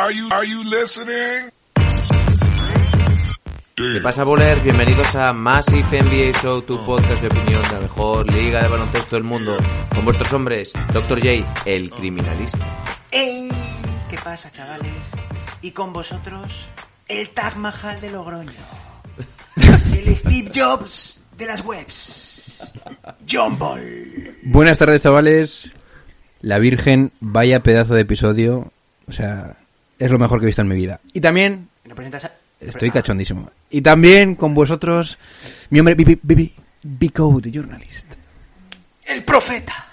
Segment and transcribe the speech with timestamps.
[0.00, 1.50] Are you, are you listening?
[3.74, 4.60] ¿Qué pasa, Boler?
[4.60, 9.16] Bienvenidos a Massive NBA Show, tu podcast de opinión de la mejor liga de baloncesto
[9.16, 9.56] del mundo.
[9.92, 11.18] Con vuestros hombres, Dr.
[11.18, 12.64] J, el criminalista.
[13.10, 13.48] ¡Ey!
[14.08, 15.10] ¿Qué pasa, chavales?
[15.62, 16.68] Y con vosotros,
[17.08, 18.52] el Taj Mahal de Logroño.
[19.56, 22.62] El Steve Jobs de las webs.
[23.28, 24.36] John Ball.
[24.44, 25.72] Buenas tardes, chavales.
[26.40, 28.70] La Virgen, vaya pedazo de episodio.
[29.08, 29.56] O sea,
[29.98, 31.00] es lo mejor que he visto en mi vida.
[31.12, 32.32] Y también, ¿No presentas a...
[32.60, 33.50] estoy cachondísimo.
[33.70, 35.18] Y también con vosotros,
[35.70, 38.06] mi hombre, Bibi, Bibi, Bico, the journalist.
[39.06, 39.86] El profeta.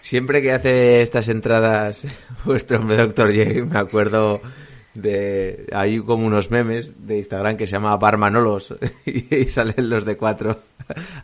[0.00, 2.04] Siempre que hace estas entradas
[2.44, 3.34] vuestro hombre Dr.
[3.34, 4.40] J, me acuerdo
[5.00, 5.66] de...
[5.72, 8.74] Hay como unos memes de Instagram que se llama Barmanolos
[9.06, 10.58] y salen los de cuatro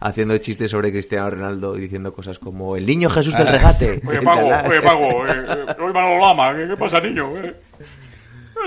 [0.01, 4.01] haciendo chistes sobre Cristiano Ronaldo y diciendo cosas como el niño Jesús del regate.
[4.07, 7.37] Oye, el Pago, oye, Pago, eh, soy Manolo Lama, ¿qué, qué pasa, niño?
[7.39, 7.55] eh?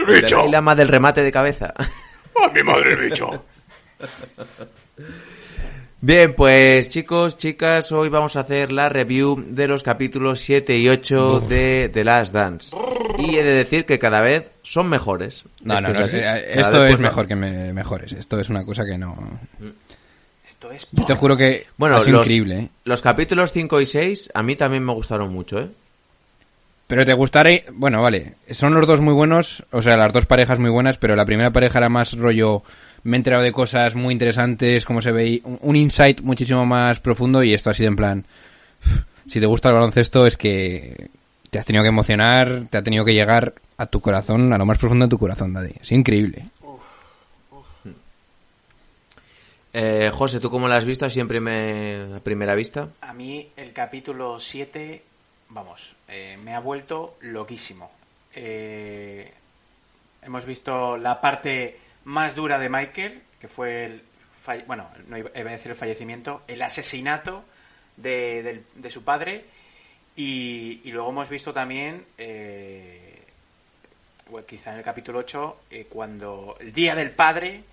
[0.07, 1.73] El el bicho, Dalai Lama del remate de cabeza.
[1.77, 3.43] ¡a mi madre el bicho!
[6.05, 10.87] Bien, pues chicos, chicas, hoy vamos a hacer la review de los capítulos 7 y
[10.87, 12.77] 8 de The Last Dance.
[13.17, 15.45] Y he de decir que cada vez son mejores.
[15.63, 16.17] No, Es no, no, es así.
[16.17, 18.13] eh, esto vez, es pues, mejor que me, mejores.
[18.13, 19.17] Esto es una cosa que no...
[20.47, 20.87] Esto es...
[20.91, 22.69] Yo te juro que Bueno, los, increíble, ¿eh?
[22.83, 25.69] los capítulos 5 y 6 a mí también me gustaron mucho, ¿eh?
[26.85, 27.49] Pero te gustará...
[27.73, 28.35] Bueno, vale.
[28.51, 29.65] Son los dos muy buenos.
[29.71, 30.99] O sea, las dos parejas muy buenas.
[30.99, 32.61] Pero la primera pareja era más rollo...
[33.05, 36.99] Me he enterado de cosas muy interesantes, como se ve, un, un insight muchísimo más
[36.99, 38.25] profundo y esto ha sido en plan...
[39.27, 41.09] Si te gusta el baloncesto es que
[41.49, 44.65] te has tenido que emocionar, te ha tenido que llegar a tu corazón, a lo
[44.67, 45.73] más profundo de tu corazón, Daddy.
[45.81, 46.45] Es increíble.
[49.73, 52.87] Eh, José, ¿tú cómo lo has visto así en primer- a primera vista?
[53.01, 55.01] A mí el capítulo 7,
[55.49, 57.91] vamos, eh, me ha vuelto loquísimo.
[58.35, 59.31] Eh,
[60.21, 64.01] hemos visto la parte más dura de Michael, que fue el,
[64.67, 67.43] bueno, no iba a decir el fallecimiento, el asesinato
[67.97, 69.45] de, del- de su padre.
[70.15, 73.19] Y, luego hemos visto también, eh,
[74.47, 77.63] quizá en el capítulo 8, eh, cuando el día del padre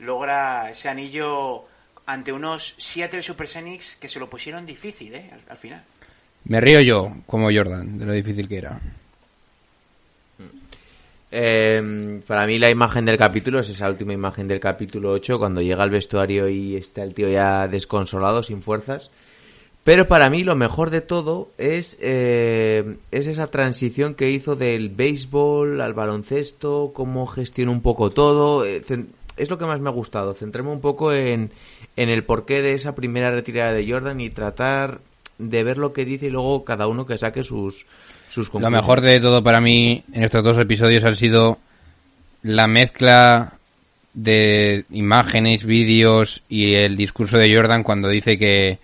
[0.00, 1.64] logra ese anillo
[2.04, 5.30] ante unos Seattle Supersonics que se lo pusieron difícil, ¿eh?
[5.48, 5.82] Al final.
[6.44, 8.78] Me río yo, como Jordan, de lo difícil que era.
[11.30, 15.60] Eh, para mí la imagen del capítulo es esa última imagen del capítulo 8, cuando
[15.60, 19.10] llega al vestuario y está el tío ya desconsolado, sin fuerzas.
[19.84, 24.88] Pero para mí lo mejor de todo es, eh, es esa transición que hizo del
[24.88, 28.64] béisbol al baloncesto, cómo gestionó un poco todo.
[28.64, 28.82] eh,
[29.36, 31.50] es lo que más me ha gustado, centrarme un poco en,
[31.96, 35.00] en el porqué de esa primera retirada de Jordan y tratar
[35.38, 37.86] de ver lo que dice y luego cada uno que saque sus,
[38.44, 41.58] sus Lo mejor de todo para mí en estos dos episodios ha sido
[42.42, 43.54] la mezcla
[44.14, 48.78] de imágenes, vídeos y el discurso de Jordan cuando dice que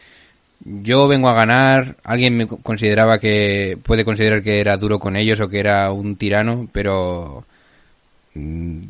[0.64, 5.40] yo vengo a ganar, alguien me consideraba que puede considerar que era duro con ellos
[5.40, 7.44] o que era un tirano, pero
[8.34, 8.80] mm,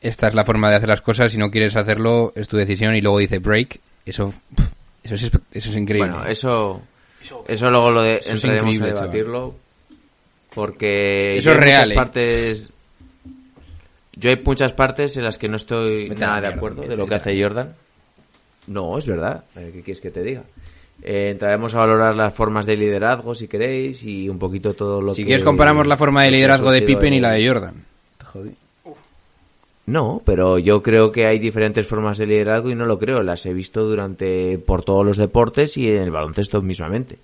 [0.00, 2.94] esta es la forma de hacer las cosas, si no quieres hacerlo es tu decisión
[2.96, 4.32] y luego dice break, eso
[5.02, 6.10] eso es, eso es increíble.
[6.10, 6.82] Bueno, eso,
[7.48, 9.10] Eso- luego lo de, Eso es entraremos increíble, a chaval.
[9.12, 9.54] debatirlo.
[10.54, 11.94] Porque Eso yo es hay real, muchas ¿eh?
[11.94, 12.70] partes.
[14.16, 17.06] Yo hay muchas partes en las que no estoy Vete nada de acuerdo de lo
[17.06, 17.74] que hace Jordan.
[18.66, 19.44] No, es verdad.
[19.56, 20.42] Eh, ¿Qué quieres que te diga?
[21.02, 25.14] Eh, entraremos a valorar las formas de liderazgo si queréis y un poquito todo lo
[25.14, 25.28] si que.
[25.28, 27.84] quieres comparamos la forma de liderazgo de Pippen y la de Jordan.
[28.18, 28.54] Te jodí.
[29.86, 33.22] No, pero yo creo que hay diferentes formas de liderazgo y no lo creo.
[33.22, 37.18] Las he visto durante por todos los deportes y en el baloncesto mismamente.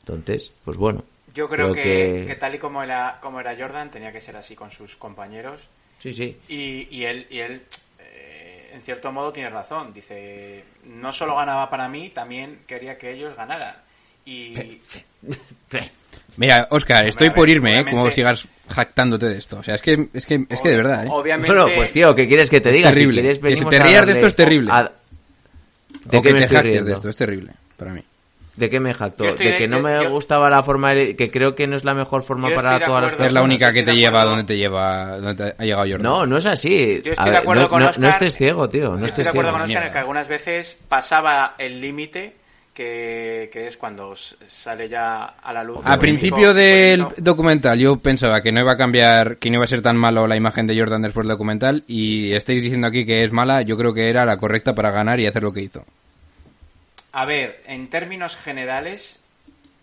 [0.00, 1.04] Entonces, pues bueno.
[1.34, 4.20] Yo creo, creo que, que- que tal y como era, como era Jordan, tenía que
[4.20, 5.68] ser así con sus compañeros.
[5.98, 6.36] Sí, sí.
[6.48, 7.62] Y, y él, y él
[7.98, 9.92] eh, en cierto modo, tiene razón.
[9.92, 13.76] Dice, no solo ganaba para mí, también quería que ellos ganaran.
[14.24, 14.54] Y
[16.36, 17.84] Mira, Oscar, estoy a por irme, ¿eh?
[17.84, 19.58] Como sigas jactándote de esto.
[19.58, 21.08] O sea, es que, es que, es que de verdad, ¿eh?
[21.10, 21.52] obviamente...
[21.54, 22.90] Bueno, pues tío, ¿qué quieres que te Es diga?
[22.92, 23.20] terrible.
[23.34, 24.70] Si quieres, te rías de esto es terrible.
[24.72, 24.92] a-
[26.04, 26.86] ¿De o que me te jactes riendo?
[26.88, 28.02] de esto, es terrible, para mí.
[28.60, 29.24] ¿De qué me jacto?
[29.24, 31.76] De de- que no yo- me yo- gustaba la forma de- que creo que no
[31.76, 33.24] es la mejor forma Yo para de todas las acuerdo.
[33.26, 33.44] Es la personas.
[33.44, 36.02] única que te de lleva donde te lleva, donde te ha llegado Jordan.
[36.02, 37.00] No, no es así.
[37.02, 38.02] Yo estoy A de ver, acuerdo no, con no- Oscar.
[38.02, 38.90] no estés ciego, tío.
[38.92, 39.58] No Yo estoy de acuerdo ciego.
[39.64, 42.34] con Oscar en que algunas veces pasaba el límite
[42.74, 45.80] que, que es cuando sale ya a la luz.
[45.84, 49.68] A principio del documental yo pensaba que no iba a cambiar, que no iba a
[49.68, 53.24] ser tan malo la imagen de Jordan después del documental y estáis diciendo aquí que
[53.24, 55.84] es mala, yo creo que era la correcta para ganar y hacer lo que hizo.
[57.12, 59.18] A ver, en términos generales,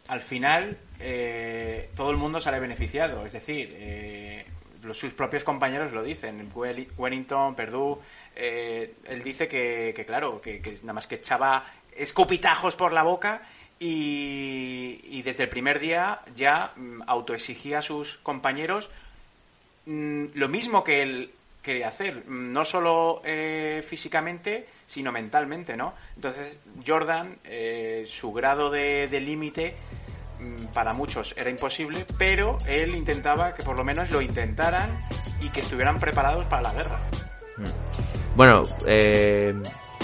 [0.07, 3.25] al final eh, todo el mundo sale beneficiado.
[3.25, 4.45] Es decir, eh,
[4.93, 7.97] sus propios compañeros lo dicen, Welli- Wellington, Perdue,
[8.35, 11.65] eh, él dice que, claro, que, que nada más que echaba
[11.95, 13.41] escopitajos por la boca
[13.79, 18.89] y, y desde el primer día ya mm, autoexigía a sus compañeros
[19.85, 21.31] mm, lo mismo que él
[21.61, 25.93] quería hacer, no solo eh, físicamente, sino mentalmente, ¿no?
[26.15, 29.75] Entonces, Jordan, eh, su grado de, de límite
[30.39, 35.05] mm, para muchos era imposible, pero él intentaba que por lo menos lo intentaran
[35.41, 36.99] y que estuvieran preparados para la guerra.
[38.35, 39.53] Bueno, eh,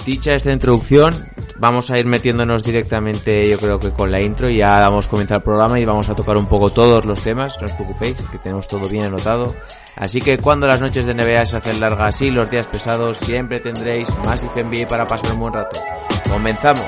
[0.05, 4.57] dicha esta introducción, vamos a ir metiéndonos directamente, yo creo que con la intro y
[4.57, 7.57] ya vamos a comenzar el programa y vamos a tocar un poco todos los temas,
[7.59, 9.55] no os preocupéis, que tenemos todo bien anotado.
[9.95, 13.59] Así que cuando las noches de NBA se hacen largas y los días pesados, siempre
[13.59, 15.79] tendréis más IF NBA para pasar un buen rato.
[16.29, 16.87] Comenzamos.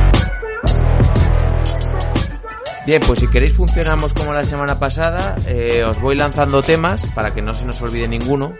[2.85, 7.31] Bien, pues si queréis funcionamos como la semana pasada, eh, os voy lanzando temas para
[7.31, 8.55] que no se nos olvide ninguno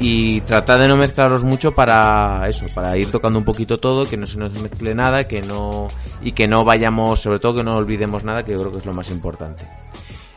[0.00, 4.16] y tratad de no mezclaros mucho para eso, para ir tocando un poquito todo, que
[4.16, 5.88] no se nos mezcle nada, que no
[6.22, 8.86] y que no vayamos, sobre todo que no olvidemos nada, que yo creo que es
[8.86, 9.68] lo más importante.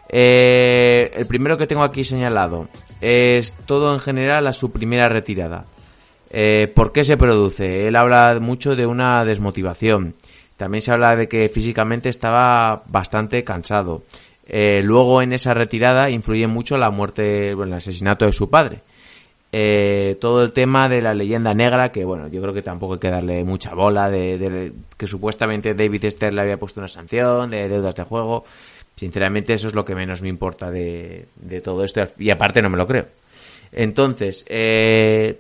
[0.09, 2.67] Eh, el primero que tengo aquí señalado
[2.99, 5.65] es todo en general a su primera retirada.
[6.29, 7.87] Eh, ¿Por qué se produce?
[7.87, 10.15] Él habla mucho de una desmotivación.
[10.57, 14.03] También se habla de que físicamente estaba bastante cansado.
[14.47, 18.81] Eh, luego en esa retirada influye mucho la muerte, bueno, el asesinato de su padre.
[19.55, 22.99] Eh, todo el tema de la leyenda negra, que bueno, yo creo que tampoco hay
[22.99, 27.69] que darle mucha bola, de, que supuestamente David Esther le había puesto una sanción de
[27.69, 28.43] deudas de juego.
[28.95, 32.69] Sinceramente eso es lo que menos me importa de, de todo esto y aparte no
[32.69, 33.05] me lo creo.
[33.71, 35.39] Entonces, eh,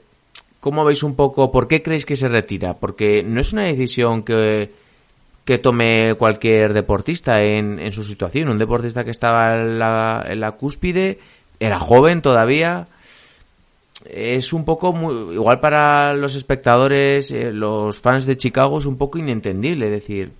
[0.59, 2.75] ¿cómo veis un poco, por qué creéis que se retira?
[2.75, 4.71] Porque no es una decisión que,
[5.45, 8.49] que tome cualquier deportista en, en su situación.
[8.49, 11.19] Un deportista que estaba en la, en la cúspide,
[11.59, 12.87] era joven todavía.
[14.05, 18.97] Es un poco, muy, igual para los espectadores, eh, los fans de Chicago, es un
[18.97, 20.31] poco inentendible decir.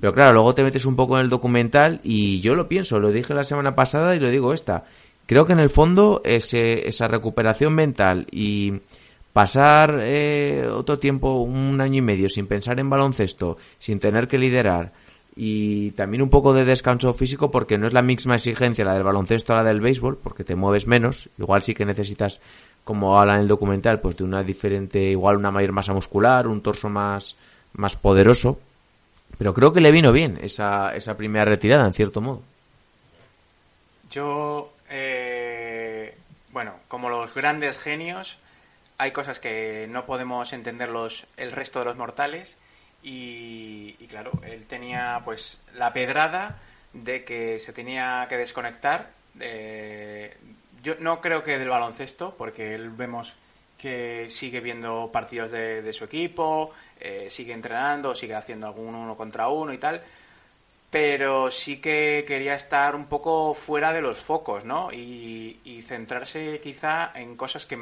[0.00, 3.10] Pero claro, luego te metes un poco en el documental y yo lo pienso, lo
[3.10, 4.84] dije la semana pasada y lo digo esta.
[5.26, 8.74] Creo que en el fondo ese, esa recuperación mental y
[9.34, 14.38] pasar eh, otro tiempo, un año y medio, sin pensar en baloncesto, sin tener que
[14.38, 14.92] liderar
[15.36, 19.02] y también un poco de descanso físico porque no es la misma exigencia la del
[19.02, 22.40] baloncesto a la del béisbol, porque te mueves menos, igual sí que necesitas,
[22.84, 26.62] como habla en el documental, pues de una diferente, igual una mayor masa muscular, un
[26.62, 27.34] torso más,
[27.72, 28.60] más poderoso,
[29.36, 32.42] pero creo que le vino bien esa, esa primera retirada, en cierto modo.
[34.12, 36.14] Yo, eh,
[36.52, 38.38] bueno, como los grandes genios,
[38.98, 42.56] hay cosas que no podemos entenderlos el resto de los mortales
[43.02, 46.58] y, y claro, él tenía pues la pedrada
[46.92, 49.10] de que se tenía que desconectar.
[49.40, 50.36] eh,
[50.82, 53.36] yo no creo que del baloncesto, porque él vemos
[53.78, 59.48] que sigue viendo partidos de, su equipo, eh, sigue entrenando, sigue haciendo algún uno contra
[59.48, 60.02] uno y tal,
[60.90, 64.92] pero sí que quería estar un poco fuera de los focos, ¿no?
[64.92, 67.78] Y centrarse quizá en cosas que,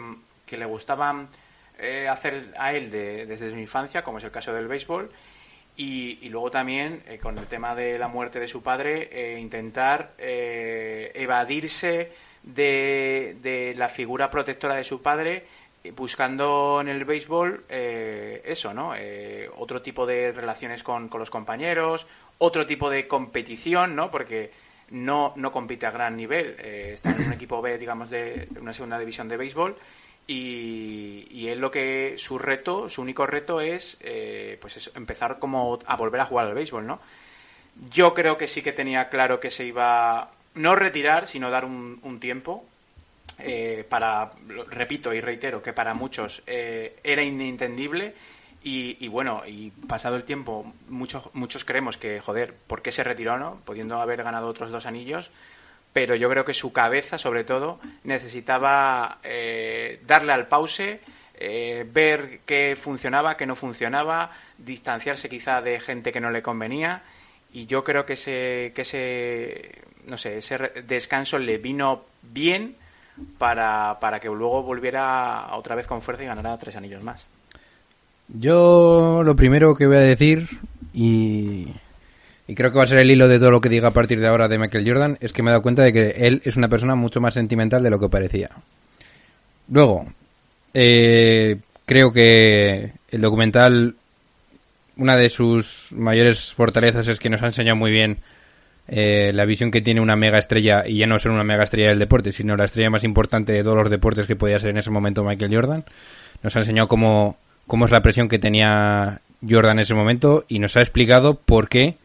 [0.53, 1.31] que le gustaban
[1.79, 5.11] eh, hacer a él de- desde su infancia, como es el caso del béisbol,
[5.75, 10.13] y, luego también eh, con el tema de la muerte de su padre, eh, intentar
[10.19, 15.47] evadirse de, la figura protectora de su padre,
[15.97, 18.93] buscando en el béisbol eso, ¿no?
[19.57, 22.07] Otro tipo de relaciones con, los compañeros,
[22.37, 24.11] otro tipo de competición, ¿no?
[24.11, 24.51] Porque
[24.91, 29.29] no, compite a gran nivel, está en un equipo B, digamos, de una segunda división
[29.29, 29.77] de béisbol
[30.27, 35.39] y, y él lo que su reto, su único reto es eh, pues eso, empezar
[35.39, 37.01] como a volver a jugar al béisbol, ¿no?
[37.91, 42.19] Yo creo que sí que tenía claro que se iba no retirar, sino dar un,
[42.21, 42.65] tiempo
[43.39, 44.33] eh, para,
[44.69, 48.15] repito y reitero, que para muchos eh, era inentendible
[48.63, 53.03] y, y bueno, y pasado el tiempo, muchos, muchos creemos que, joder, ¿por qué se
[53.03, 53.59] retiró, no?
[53.65, 55.31] Pudiendo haber ganado otros dos anillos,
[55.93, 61.01] pero yo creo que su cabeza, sobre todo, necesitaba eh, darle al pause,
[61.35, 67.03] eh, ver qué funcionaba, qué no funcionaba, distanciarse quizá de gente que no le convenía
[67.53, 70.57] y yo creo que ese, que ese, no sé, ese
[70.87, 72.77] descanso le vino bien
[73.39, 77.25] para, para que luego volviera otra vez con fuerza y ganara tres anillos más.
[78.29, 80.49] Yo lo primero que voy a decir,
[80.95, 81.69] y,
[82.53, 84.21] y creo que va a ser el hilo de todo lo que diga a partir
[84.21, 86.55] de ahora de Michael Jordan, es que me he dado cuenta de que él es
[86.57, 88.51] una persona mucho más sentimental de lo que parecía.
[89.71, 90.05] Luego,
[90.75, 91.57] eh,
[91.87, 93.95] creo que el documental,
[94.99, 98.19] una de sus mayores fortalezas es que nos ha enseñado muy bien
[98.87, 101.89] eh, la visión que tiene una mega estrella, y ya no solo una mega estrella
[101.89, 104.77] del deporte, sino la estrella más importante de todos los deportes que podía ser en
[104.77, 105.85] ese momento Michael Jordan.
[106.43, 110.59] Nos ha enseñado cómo, cómo es la presión que tenía Jordan en ese momento y
[110.59, 111.97] nos ha explicado por qué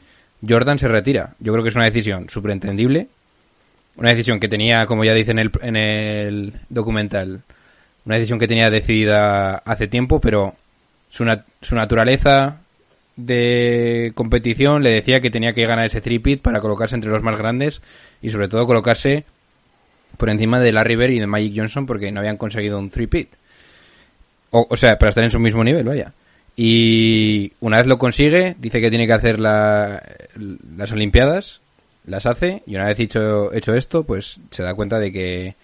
[0.48, 1.36] Jordan se retira.
[1.40, 3.08] Yo creo que es una decisión súper entendible.
[3.96, 7.42] Una decisión que tenía, como ya dice en el, en el documental,
[8.06, 10.56] una decisión que tenía decidida hace tiempo, pero
[11.10, 11.26] su,
[11.62, 12.60] su naturaleza
[13.16, 17.38] de competición le decía que tenía que ganar ese three-pit para colocarse entre los más
[17.38, 17.82] grandes
[18.22, 19.26] y sobre todo colocarse
[20.18, 23.30] por encima de Larry Bird y de Magic Johnson porque no habían conseguido un three-pit.
[24.52, 26.14] O, o sea, para estar en su mismo nivel, vaya.
[26.60, 30.02] Y una vez lo consigue, dice que tiene que hacer la-
[30.76, 31.62] las Olimpiadas,
[32.06, 35.56] las hace, y una vez hecho, hecho esto, pues se da cuenta de que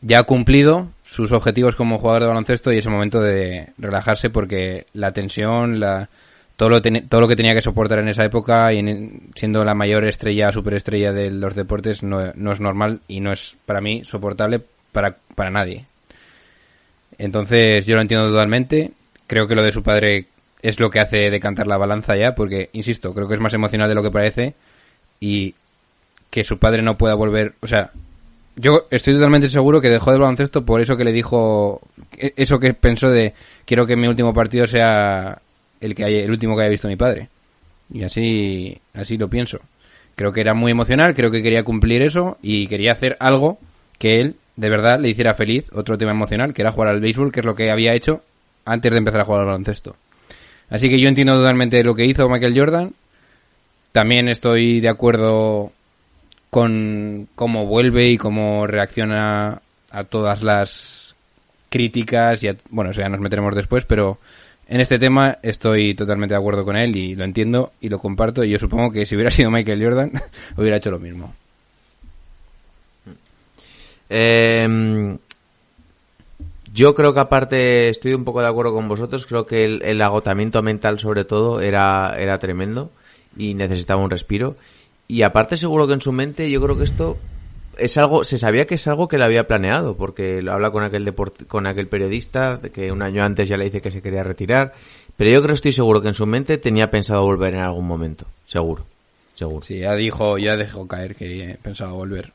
[0.00, 4.30] ya ha cumplido sus objetivos como jugador de baloncesto y es el momento de relajarse
[4.30, 6.08] porque la tensión, la,
[6.56, 9.64] todo, lo ten- todo lo que tenía que soportar en esa época y en- siendo
[9.66, 13.82] la mayor estrella, superestrella de los deportes no, no es normal y no es para
[13.82, 14.62] mí soportable
[14.92, 15.84] para, para nadie.
[17.18, 18.92] Entonces yo lo entiendo totalmente.
[19.32, 20.26] Creo que lo de su padre
[20.60, 23.88] es lo que hace decantar la balanza ya, porque, insisto, creo que es más emocional
[23.88, 24.52] de lo que parece
[25.20, 25.54] y
[26.28, 27.92] que su padre no pueda volver, o sea,
[28.56, 31.80] yo estoy totalmente seguro que dejó de baloncesto por eso que le dijo,
[32.18, 33.32] e- eso que pensó de
[33.64, 35.40] quiero que mi último partido sea
[35.80, 37.30] el que haya, el último que haya visto mi padre.
[37.90, 39.60] Y así, así lo pienso.
[40.14, 43.58] Creo que era muy emocional, creo que quería cumplir eso y quería hacer algo
[43.96, 47.32] que él de verdad le hiciera feliz, otro tema emocional, que era jugar al béisbol,
[47.32, 48.22] que es lo que había hecho
[48.64, 49.96] antes de empezar a jugar al baloncesto.
[50.70, 52.92] Así que yo entiendo totalmente lo que hizo Michael Jordan.
[53.92, 55.72] También estoy de acuerdo
[56.50, 61.14] con cómo vuelve y cómo reacciona a todas las
[61.68, 64.18] críticas y a- bueno, eso ya nos meteremos después, pero
[64.68, 68.44] en este tema estoy totalmente de acuerdo con él y lo entiendo y lo comparto
[68.44, 70.12] y yo supongo que si hubiera sido Michael Jordan
[70.56, 71.34] hubiera hecho lo mismo.
[74.08, 75.16] Eh,
[76.72, 79.26] yo creo que aparte estoy un poco de acuerdo con vosotros.
[79.26, 82.90] Creo que el, el agotamiento mental, sobre todo, era, era tremendo
[83.36, 84.56] y necesitaba un respiro.
[85.08, 87.18] Y aparte, seguro que en su mente, yo creo que esto
[87.78, 90.84] es algo, se sabía que es algo que le había planeado, porque lo habla con
[90.84, 94.22] aquel deport- con aquel periodista que un año antes ya le dice que se quería
[94.22, 94.72] retirar.
[95.16, 98.26] Pero yo creo, estoy seguro que en su mente tenía pensado volver en algún momento.
[98.44, 98.84] Seguro,
[99.34, 99.64] seguro.
[99.66, 102.32] Sí, ya dijo, ya dejó caer que pensaba volver.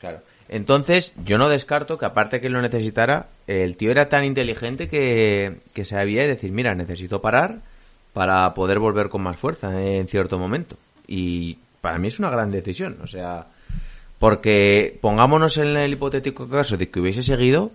[0.00, 0.20] Claro.
[0.48, 5.56] Entonces, yo no descarto que aparte que lo necesitara, el tío era tan inteligente que,
[5.72, 7.60] que sabía decir, mira, necesito parar
[8.12, 10.76] para poder volver con más fuerza en cierto momento.
[11.06, 13.46] Y para mí es una gran decisión, o sea,
[14.18, 17.72] porque pongámonos en el hipotético caso de que hubiese seguido,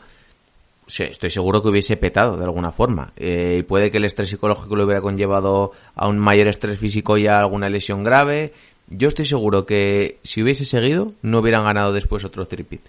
[0.87, 3.13] estoy seguro que hubiese petado de alguna forma.
[3.15, 7.17] Eh, y puede que el estrés psicológico lo hubiera conllevado a un mayor estrés físico
[7.17, 8.53] y a alguna lesión grave.
[8.87, 12.81] Yo estoy seguro que si hubiese seguido, no hubieran ganado después otro tripit.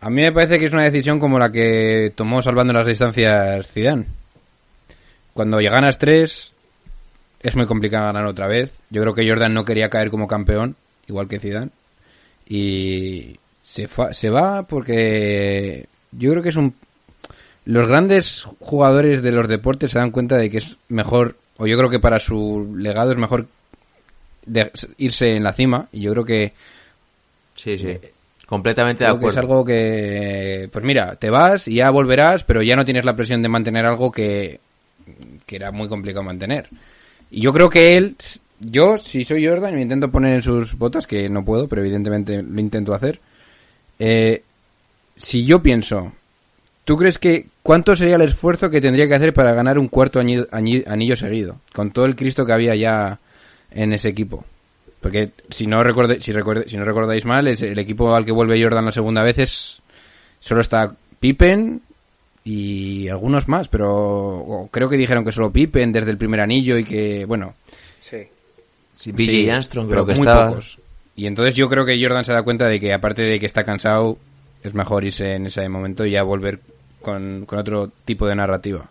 [0.00, 3.70] A mí me parece que es una decisión como la que tomó salvando las distancias
[3.70, 4.06] Zidane.
[5.34, 6.54] Cuando ya ganas tres,
[7.40, 8.72] es muy complicado ganar otra vez.
[8.88, 10.74] Yo creo que Jordan no quería caer como campeón,
[11.06, 11.70] igual que Zidane.
[12.48, 16.74] Y se, se va porque yo creo que es un...
[17.66, 21.76] Los grandes jugadores de los deportes se dan cuenta de que es mejor, o yo
[21.76, 23.46] creo que para su legado es mejor
[24.46, 25.88] de- irse en la cima.
[25.92, 26.52] Y yo creo que
[27.56, 27.98] Sí, sí.
[28.46, 29.38] Completamente de Creo que acuerdo.
[29.40, 33.14] es algo que, pues mira, te vas y ya volverás, pero ya no tienes la
[33.14, 34.58] presión de mantener algo que,
[35.46, 36.68] que era muy complicado mantener.
[37.30, 38.16] Y yo creo que él,
[38.58, 42.42] yo, si soy Jordan, me intento poner en sus botas, que no puedo, pero evidentemente
[42.42, 43.20] lo intento hacer.
[43.98, 44.42] eh,
[45.16, 46.12] si yo pienso,
[46.84, 50.18] ¿tú crees que cuánto sería el esfuerzo que tendría que hacer para ganar un cuarto
[50.20, 51.60] añi- anillo seguido?
[51.74, 53.18] Con todo el Cristo que había ya
[53.70, 54.44] en ese equipo.
[55.00, 58.32] Porque si no recuerde, si recuerde, si no recordáis mal, es el equipo al que
[58.32, 59.82] vuelve Jordan la segunda vez es
[60.40, 61.80] solo está Pippen
[62.44, 66.84] y algunos más, pero creo que dijeron que solo Pippen desde el primer anillo y
[66.84, 67.54] que bueno,
[68.00, 68.18] Sí.
[68.92, 70.48] Sí, BJ sí, Armstrong pero creo que muy estaba.
[70.48, 70.78] pocos.
[71.16, 73.64] Y entonces yo creo que Jordan se da cuenta de que aparte de que está
[73.64, 74.18] cansado,
[74.62, 76.60] es mejor irse en ese momento y ya volver
[77.00, 78.90] con, con otro tipo de narrativa.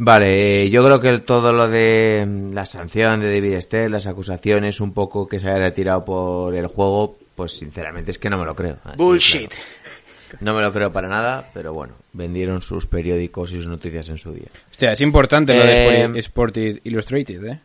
[0.00, 4.06] Vale, eh, yo creo que todo lo de mm, la sanción de David Stern, las
[4.06, 8.38] acusaciones, un poco que se haya retirado por el juego, pues sinceramente es que no
[8.38, 8.76] me lo creo.
[8.84, 9.50] Así, Bullshit.
[9.50, 10.38] claro.
[10.40, 14.18] No me lo creo para nada, pero bueno, vendieron sus periódicos y sus noticias en
[14.18, 14.46] su día.
[14.70, 17.60] Hostia, es importante lo de Eh, Sport- Sported Illustrated, ¿eh?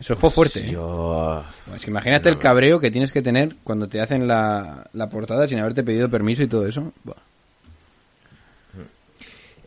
[0.00, 0.60] Eso fue fuerte.
[0.60, 0.70] ¿eh?
[0.72, 1.44] Yo...
[1.68, 5.58] Pues imagínate el cabreo que tienes que tener cuando te hacen la, la portada sin
[5.58, 6.92] haberte pedido permiso y todo eso.
[7.04, 7.16] Buah.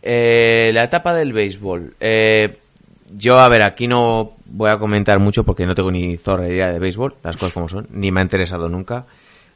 [0.02, 1.96] Eh, la etapa del béisbol.
[2.00, 2.58] Eh,
[3.16, 6.72] yo, a ver, aquí no voy a comentar mucho porque no tengo ni zorra idea
[6.72, 9.06] de béisbol, las cosas como son, ni me ha interesado nunca.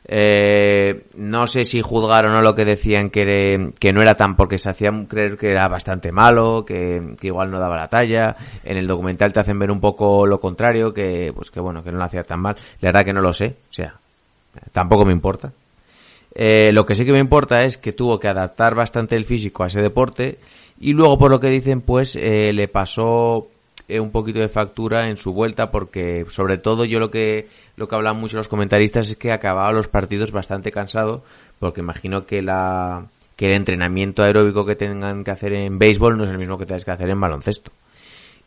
[0.05, 4.35] Eh, no sé si juzgaron o no lo que decían que, que no era tan
[4.35, 8.35] porque se hacían creer que era bastante malo, que, que igual no daba la talla.
[8.63, 11.91] En el documental te hacen ver un poco lo contrario, que pues que bueno, que
[11.91, 12.55] no lo hacía tan mal.
[12.81, 13.95] La verdad que no lo sé, o sea,
[14.73, 15.53] tampoco me importa.
[16.35, 19.63] Eh, lo que sí que me importa es que tuvo que adaptar bastante el físico
[19.63, 20.39] a ese deporte
[20.79, 23.47] y luego por lo que dicen pues eh, le pasó
[23.87, 27.87] eh, un poquito de factura en su vuelta porque sobre todo yo lo que lo
[27.87, 31.23] que hablan mucho los comentaristas es que acababa los partidos bastante cansado
[31.59, 36.23] porque imagino que la que el entrenamiento aeróbico que tengan que hacer en béisbol no
[36.23, 37.71] es el mismo que tengas que hacer en baloncesto.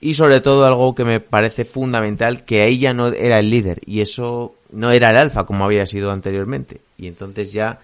[0.01, 3.81] Y sobre todo algo que me parece fundamental, que ahí ya no era el líder
[3.87, 6.81] y eso no era el alfa como había sido anteriormente.
[6.99, 7.81] Y entonces ya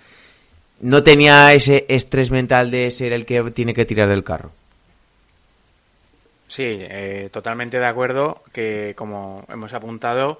[0.81, 4.51] no tenía ese estrés mental de ser el que tiene que tirar del carro.
[6.49, 10.39] Sí, eh, totalmente de acuerdo que, como hemos apuntado,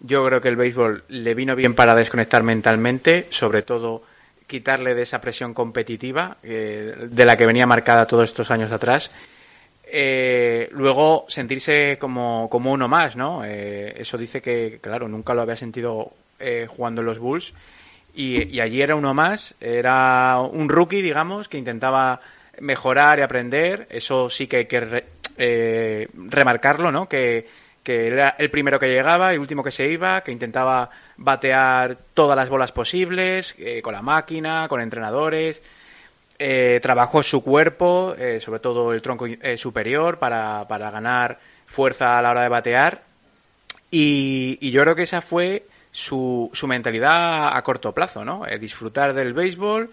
[0.00, 4.02] yo creo que el béisbol le vino bien para desconectar mentalmente, sobre todo
[4.46, 9.10] quitarle de esa presión competitiva eh, de la que venía marcada todos estos años atrás.
[9.86, 13.44] Eh, luego sentirse como, como uno más, ¿no?
[13.44, 17.52] Eh, eso dice que, claro, nunca lo había sentido eh, jugando en los Bulls.
[18.16, 22.20] Y, allí era uno más, era un rookie, digamos, que intentaba
[22.60, 23.88] mejorar y aprender.
[23.90, 25.04] Eso sí que hay que
[25.36, 27.08] eh, remarcarlo, ¿no?
[27.08, 27.46] Que,
[27.82, 32.36] que era el primero que llegaba y último que se iba, que intentaba batear todas
[32.36, 35.62] las bolas posibles, con la máquina, con entrenadores.
[36.36, 42.18] Eh, trabajó su cuerpo, eh, sobre todo el tronco eh, superior, para, para ganar fuerza
[42.18, 43.02] a la hora de batear.
[43.90, 48.46] Y, y yo creo que esa fue su, su mentalidad a corto plazo, ¿no?
[48.46, 49.90] Eh, disfrutar del béisbol,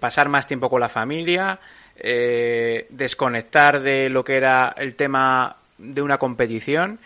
[0.00, 1.58] pasar más tiempo con la familia,
[1.94, 6.98] desconectar de lo que era el tema de una competición.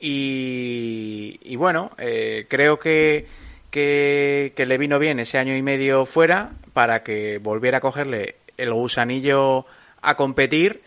[0.00, 1.92] Y, bueno,
[2.48, 3.24] creo que,
[3.70, 8.72] que, le vino bien ese año y medio fuera para que volviera a cogerle el
[8.72, 9.66] gusanillo
[10.02, 10.82] a competir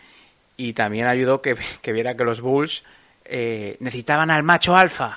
[0.56, 2.84] y también ayudó que, que viera que los Bulls
[3.24, 5.16] eh, necesitaban al macho alfa.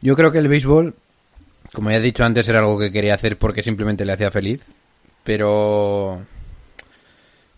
[0.00, 0.94] Yo creo que el béisbol,
[1.72, 4.62] como ya he dicho antes, era algo que quería hacer porque simplemente le hacía feliz.
[5.22, 6.26] Pero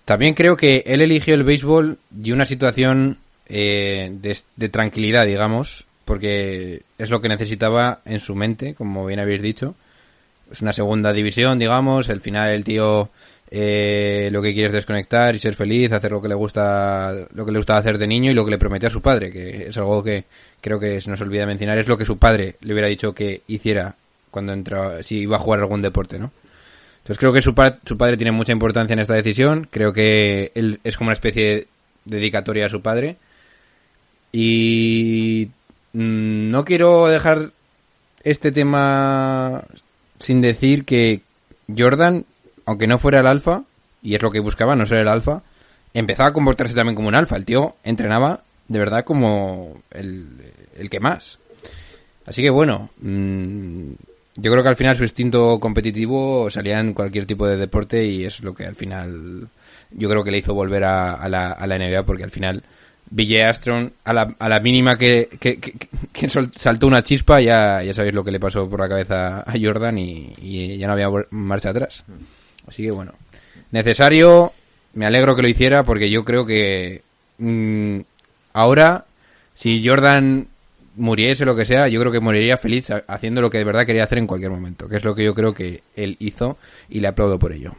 [0.05, 4.13] también creo que él eligió el béisbol y una situación eh,
[4.57, 9.75] de tranquilidad, digamos, porque es lo que necesitaba en su mente, como bien habéis dicho.
[10.51, 12.09] Es una segunda división, digamos.
[12.09, 13.09] Al final el tío
[13.51, 17.47] eh, lo que quiere es desconectar y ser feliz, hacer lo que le gusta, lo
[17.47, 19.69] que le gustaba hacer de niño y lo que le prometió a su padre, que
[19.69, 20.25] es algo que
[20.61, 23.43] creo que se nos olvida mencionar, es lo que su padre le hubiera dicho que
[23.47, 23.95] hiciera
[24.31, 26.33] cuando entraba, si iba a jugar algún deporte, ¿no?
[26.99, 30.51] Entonces creo que su, pa- su padre tiene mucha importancia en esta decisión, creo que
[30.55, 31.67] él es como una especie de
[32.07, 33.17] dedicatoria a su padre
[34.33, 35.49] y
[35.95, 37.53] no quiero dejar
[38.25, 39.65] este tema
[40.19, 41.21] sin decir que
[41.77, 42.25] Jordan,
[42.67, 43.63] aunque no fuera el alfa,
[44.03, 45.43] y es lo que buscaba, no ser el alfa,
[45.95, 47.37] empezaba a comportarse también como un alfa.
[47.37, 50.27] El tío entrenaba de verdad como el,
[50.77, 51.39] el que más.
[52.27, 53.91] Así que bueno, mm,
[54.37, 58.25] yo creo que al final su instinto competitivo salía en cualquier tipo de deporte y
[58.25, 59.49] es lo que al final
[59.93, 62.65] yo creo que le hizo volver a la, a la NBA porque al final
[63.11, 67.95] Ville Astron a la, a la mínima que, que, que- saltó una chispa ya, ya
[67.95, 71.71] sabéis lo que le pasó por la cabeza a Jordan y, ya no había marcha
[71.71, 72.05] atrás.
[72.67, 73.13] Así que bueno,
[73.71, 74.53] necesario,
[74.95, 77.03] me alegro que lo hiciera porque yo creo que
[77.39, 78.01] mm,
[78.55, 79.05] ahora
[79.55, 80.49] si Jordan
[80.97, 83.85] muriese lo que sea, yo creo que moriría feliz ha- haciendo lo que de verdad
[83.87, 86.57] quería hacer en cualquier momento, que es lo que yo creo que él hizo
[86.89, 87.75] y le aplaudo por ello.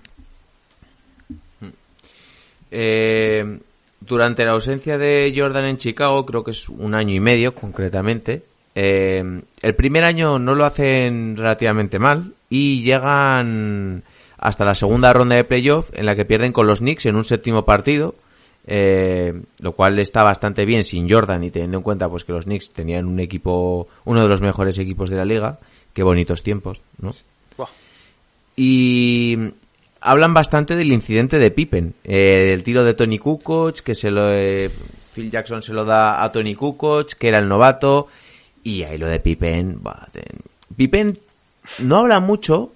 [2.72, 3.58] Eh,
[4.00, 8.44] durante la ausencia de Jordan en Chicago, creo que es un año y medio concretamente,
[8.76, 14.04] eh, el primer año no lo hacen relativamente mal y llegan
[14.38, 17.24] hasta la segunda ronda de playoff en la que pierden con los Knicks en un
[17.24, 18.16] séptimo partido,
[18.68, 22.46] eh, lo cual está bastante bien sin Jordan y teniendo en cuenta pues que los
[22.46, 25.60] Knicks tenían un equipo, uno de los mejores equipos de la liga,
[25.94, 27.14] qué bonitos tiempos, ¿no?
[28.58, 29.38] Y
[30.06, 34.32] hablan bastante del incidente de Pippen, eh, el tiro de Tony Kukoc, que se lo,
[34.32, 34.70] eh,
[35.14, 38.08] Phil Jackson se lo da a Tony Kukoc, que era el novato,
[38.64, 39.82] y ahí lo de Pippen,
[40.78, 41.18] Pippen
[41.80, 42.72] no habla mucho,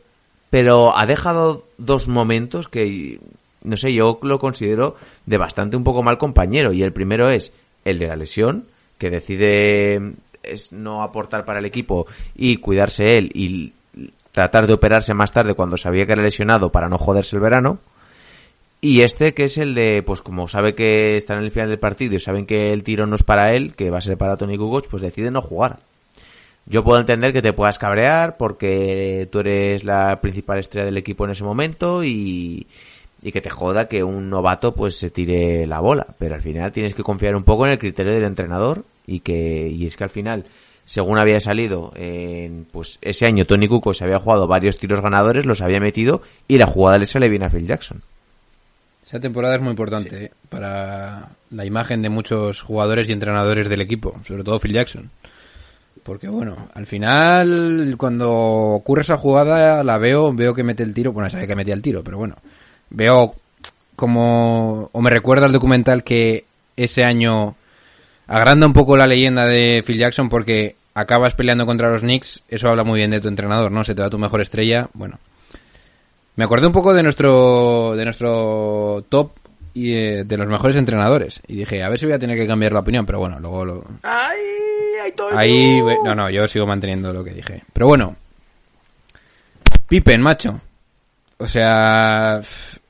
[0.49, 3.19] pero ha dejado dos momentos que,
[3.63, 7.51] no sé, yo lo considero de bastante un poco mal compañero, y el primero es
[7.85, 8.65] el de la lesión,
[8.97, 13.73] que decide es no aportar para el equipo y cuidarse él y
[14.31, 17.79] tratar de operarse más tarde cuando sabía que era lesionado para no joderse el verano.
[18.81, 21.79] Y este que es el de, pues como sabe que está en el final del
[21.79, 24.37] partido y saben que el tiro no es para él, que va a ser para
[24.37, 25.79] Tony Kukoc, pues decide no jugar.
[26.65, 31.25] Yo puedo entender que te puedas cabrear porque tú eres la principal estrella del equipo
[31.25, 32.67] en ese momento y,
[33.21, 36.71] y que te joda que un novato pues se tire la bola, pero al final
[36.71, 40.03] tienes que confiar un poco en el criterio del entrenador y que y es que
[40.03, 40.45] al final
[40.89, 45.45] según había salido en pues ese año Tony Kukoc se había jugado varios tiros ganadores,
[45.45, 48.01] los había metido y la jugada le sale bien a Phil Jackson.
[49.05, 50.31] Esa temporada es muy importante ¿eh?
[50.49, 55.11] para la imagen de muchos jugadores y entrenadores del equipo, sobre todo Phil Jackson.
[56.01, 61.13] Porque bueno, al final cuando ocurre esa jugada la veo, veo que mete el tiro,
[61.13, 62.35] bueno, sabía que metía el tiro, pero bueno,
[62.89, 63.35] veo
[63.95, 67.55] como o me recuerda al documental que ese año
[68.25, 72.67] agranda un poco la leyenda de Phil Jackson porque acabas peleando contra los Knicks, eso
[72.69, 73.83] habla muy bien de tu entrenador, ¿no?
[73.83, 75.19] Se te da tu mejor estrella, bueno.
[76.35, 79.31] Me acordé un poco de nuestro de nuestro top
[79.73, 82.47] y eh, de los mejores entrenadores y dije, a ver si voy a tener que
[82.47, 84.37] cambiar la opinión, pero bueno, luego lo ¡Ay!
[85.03, 87.63] ¡Ay, todo Ahí, no, no, yo sigo manteniendo lo que dije.
[87.73, 88.15] Pero bueno,
[89.89, 90.61] Pippen, macho.
[91.37, 92.41] O sea,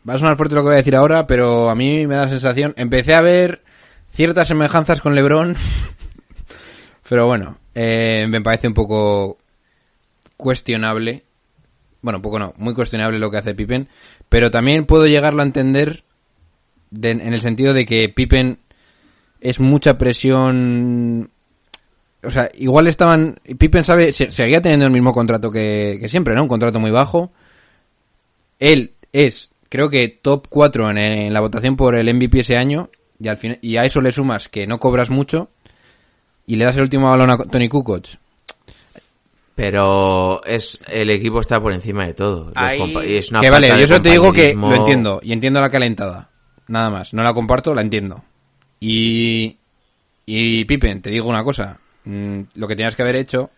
[0.08, 2.24] va a sonar fuerte lo que voy a decir ahora, pero a mí me da
[2.24, 2.74] la sensación.
[2.78, 3.62] Empecé a ver
[4.14, 5.56] ciertas semejanzas con LeBron,
[7.10, 9.38] pero bueno, eh, me parece un poco
[10.38, 11.24] cuestionable.
[12.02, 13.90] Bueno, poco no, muy cuestionable lo que hace Pippen,
[14.30, 16.04] pero también puedo llegarlo a entender
[16.92, 18.60] de- en el sentido de que Pippen
[19.42, 21.30] es mucha presión
[22.22, 23.40] o sea, igual estaban.
[23.58, 26.42] Pippen sabe, se- seguía teniendo el mismo contrato que, siempre, ¿no?
[26.44, 27.32] Un contrato muy bajo.
[28.60, 32.90] Él es, creo que top 4 en, en la votación por el MVP ese año.
[33.22, 35.50] Y, al fin, y a eso le sumas que no cobras mucho.
[36.50, 38.08] Y le das el último balón a Tony Kukoc.
[39.54, 42.52] Pero es el equipo está por encima de todo.
[43.04, 45.20] Es una que vale, yo eso te digo que lo entiendo.
[45.22, 46.32] Y entiendo la calentada.
[46.68, 47.14] Nada más.
[47.14, 48.24] No la comparto, la entiendo.
[48.80, 49.58] Y.
[50.26, 51.78] Y Pippen, te digo una cosa.
[52.06, 53.52] Mm, lo que tenías que haber hecho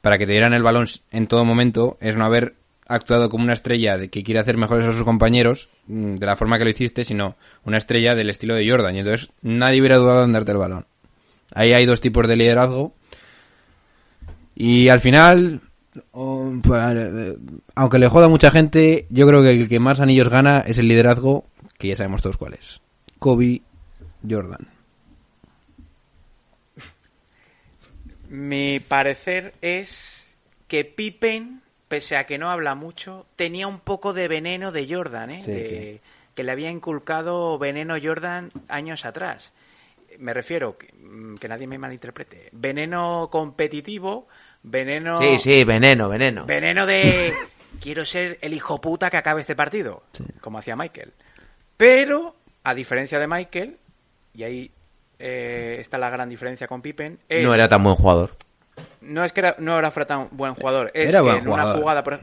[0.00, 2.54] para que te dieran el balón en todo momento es no haber
[2.86, 6.36] actuado como una estrella de que quiere hacer mejores a sus compañeros mm, de la
[6.36, 8.96] forma que lo hiciste, sino una estrella del estilo de Jordan.
[8.96, 10.86] Y entonces nadie hubiera dudado en darte el balón.
[11.54, 12.94] Ahí hay dos tipos de liderazgo.
[14.54, 15.60] Y al final,
[16.12, 17.36] pues, eh,
[17.74, 20.78] aunque le joda a mucha gente, yo creo que el que más anillos gana es
[20.78, 21.44] el liderazgo,
[21.78, 22.80] que ya sabemos todos cuál es.
[23.18, 23.62] Kobe
[24.28, 24.68] Jordan.
[28.28, 34.28] Mi parecer es que Pippen, pese a que no habla mucho, tenía un poco de
[34.28, 35.40] veneno de Jordan, ¿eh?
[35.40, 36.00] Sí, De-
[36.34, 39.52] que le había inculcado veneno Jordan años atrás.
[40.18, 44.26] Me refiero, que, mm, que nadie me malinterprete, veneno competitivo,
[44.62, 45.16] veneno...
[45.18, 46.44] Sí, sí, veneno, veneno.
[46.44, 47.32] Veneno de
[47.80, 50.02] quiero ser el hijo puta que acabe este partido,
[50.40, 51.12] como hacía Michael.
[51.76, 53.78] Pero, a diferencia de Michael,
[54.34, 54.70] y ahí
[55.18, 58.36] eh, está la gran diferencia con Pippen, es, No era tan buen jugador.
[59.00, 61.48] no es que era- no era fuera tan buen jugador, es Era que buen en
[61.48, 61.80] una jugador.
[61.80, 62.20] jugada, por,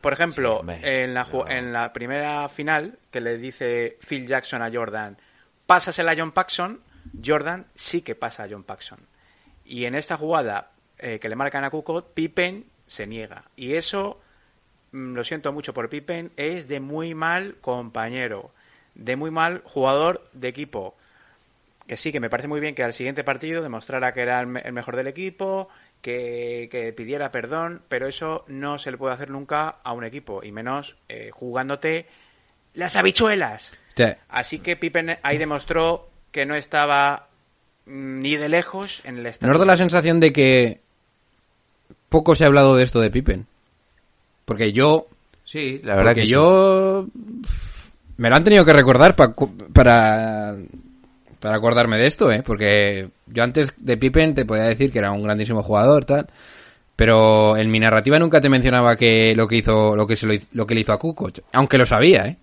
[0.00, 4.62] por ejemplo, Sí, hombre, en, la, en la primera final, que le dice Phil Jackson
[4.62, 5.16] a Jordan,
[5.66, 6.80] pásasela a John Paxson,
[7.24, 8.98] Jordan sí que pasa a John Paxson.
[9.64, 13.44] Y en esta jugada eh, que le marcan a Kukoc, Pippen se niega.
[13.56, 14.20] Y eso,
[14.92, 18.50] mm, lo siento mucho por Pippen, es de muy mal compañero,
[18.94, 20.96] de muy mal jugador de equipo.
[21.86, 24.46] Que sí, que me parece muy bien que al siguiente partido demostrara que era el,
[24.46, 25.68] me- el mejor del equipo,
[26.02, 30.42] que, que pidiera perdón, pero eso no se le puede hacer nunca a un equipo,
[30.44, 32.06] y menos eh, jugándote
[32.74, 33.72] las habichuelas.
[33.96, 34.04] Sí.
[34.28, 37.26] Así que Pippen ahí demostró que no estaba
[37.86, 39.52] mm, ni de lejos en el estadio.
[39.52, 40.80] Nos da la sensación de que
[42.08, 43.46] poco se ha hablado de esto de Pippen.
[44.44, 45.06] Porque yo,
[45.44, 46.32] Sí, la verdad porque que sí.
[46.32, 47.06] yo
[48.16, 49.34] me lo han tenido que recordar pa-
[49.72, 50.56] para
[51.40, 52.42] para acordarme de esto, ¿eh?
[52.44, 56.28] Porque yo antes de Pippen te podía decir que era un grandísimo jugador, tal.
[56.96, 60.34] Pero en mi narrativa nunca te mencionaba que lo que hizo, lo que se lo,
[60.34, 62.36] hizo- lo que le hizo a Kukoc, aunque lo sabía, ¿eh?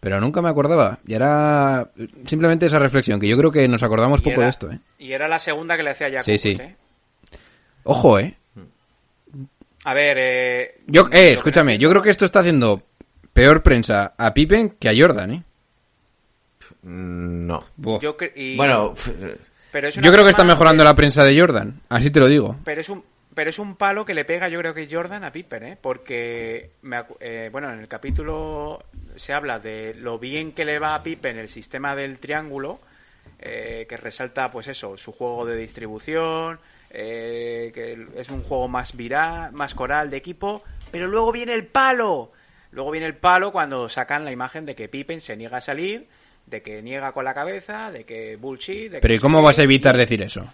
[0.00, 0.98] Pero nunca me acordaba.
[1.06, 1.90] Y era
[2.26, 4.78] simplemente esa reflexión, que yo creo que nos acordamos Y poco era- de esto, ¿eh?
[4.98, 6.56] Y era la segunda que le hacía ya Sí, sí.
[6.58, 6.74] ¿eh?
[7.84, 8.36] Ojo, ¿eh?
[9.84, 12.82] A ver, eh, Yo, eh, escúchame, yo creo que esto está haciendo
[13.32, 15.42] peor prensa a Pippen que a Jordan, ¿eh?
[16.82, 17.64] Mm, No.
[18.00, 18.94] Yo y- Bueno,
[19.72, 22.20] pero es una Yo creo que está mejorando de- la prensa de Jordan, así te
[22.20, 22.56] lo digo.
[22.64, 23.02] Pero es un
[23.40, 25.78] pero es un palo que le pega, yo creo que Jordan a Pippen, ¿eh?
[25.80, 28.84] Porque, me eh, bueno, en el capítulo
[29.16, 32.80] se habla de lo bien que le va a Pippen el sistema del triángulo,
[33.38, 38.94] eh, que resalta, pues eso, su juego de distribución, eh, que es un juego más
[38.94, 42.32] viral, más coral de equipo, pero luego viene el palo.
[42.72, 46.08] Luego viene el palo cuando sacan la imagen de que Pippen se niega a salir,
[46.44, 48.90] de que niega con la cabeza, de que bullshit.
[48.90, 50.46] De que Pero ¿y cómo vas a evitar decir eso?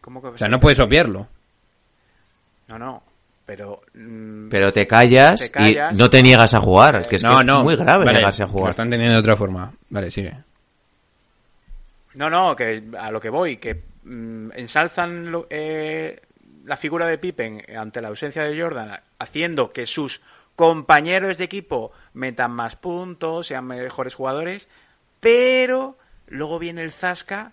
[0.00, 1.28] ¿Cómo que O sea, no puedes obviarlo.
[2.68, 3.02] No, no.
[3.46, 3.82] Pero.
[3.94, 5.94] mm, pero te callas, Te callas.
[5.94, 7.02] y no te niegas a jugar.
[7.06, 7.62] Que es, que no, es no.
[7.64, 8.70] muy grave Vale, negarse a Lo jugar.
[8.70, 9.72] están teniendo de otra forma.
[9.88, 10.34] Vale, sigue.
[12.14, 16.20] No, no, que a lo que voy, que mm, ensalzan lo- eh,
[16.64, 20.20] la figura de Pippen ante la ausencia de Jordan, haciendo que sus
[20.56, 24.68] compañeros de equipo metan más puntos, sean mejores jugadores,
[25.20, 25.96] pero
[26.28, 27.52] luego viene el Zasca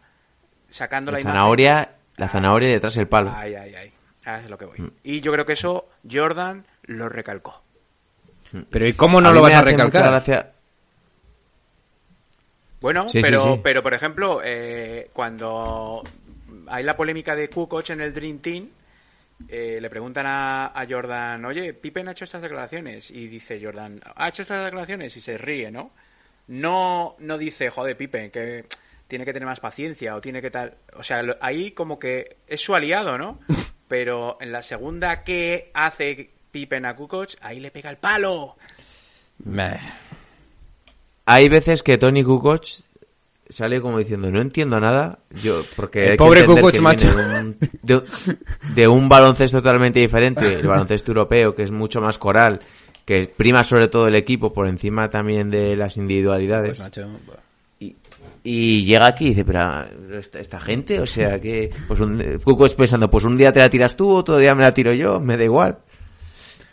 [0.69, 1.35] sacando la, La imagen.
[1.37, 3.31] zanahoria, la zanahoria detrás del palo.
[3.35, 3.91] Ay, ay, ay.
[4.25, 4.91] Ah, es lo que voy.
[5.03, 7.61] Y yo creo que eso Jordan lo recalcó.
[8.69, 10.03] Pero ¿y cómo no lo vas a recalcar?
[10.03, 10.51] gracia-
[12.79, 13.59] Bueno, Sí, sí, pero, sí.
[13.63, 16.03] pero por ejemplo, eh, cuando
[16.67, 18.69] hay la polémica de Kukoc en el Dream Team,
[19.47, 23.09] eh, le preguntan a, a Jordan, oye, Pippen ha hecho estas declaraciones.
[23.11, 25.91] Y dice Jordan, ha hecho estas declaraciones y se ríe, ¿no?
[26.47, 28.65] No, no dice, joder, Pippen, que
[29.07, 30.75] tiene que tener más paciencia o tiene que tal.
[30.95, 33.39] O sea, lo- ahí como que es su aliado, ¿no?
[33.87, 38.55] Pero en la segunda que hace Pippen a Kukoc, ahí le pega el palo.
[39.45, 39.79] Meh.
[41.25, 42.63] Hay veces que Tony Kukoc
[43.49, 47.07] sale como diciendo no entiendo nada yo porque El hay pobre Kukoc, que macho.
[47.15, 48.01] de un, de,
[48.75, 52.59] de un baloncesto totalmente diferente el baloncesto europeo que es mucho más coral
[53.05, 57.07] que prima sobre todo el equipo por encima también de las individualidades Pues, macho.
[58.49, 59.83] Y, llega aquí y dice pero
[60.19, 63.69] esta, esta gente o sea que pues un, Kukoc pensando pues un día te la
[63.69, 65.79] tiras tú otro día me la tiro yo me da igual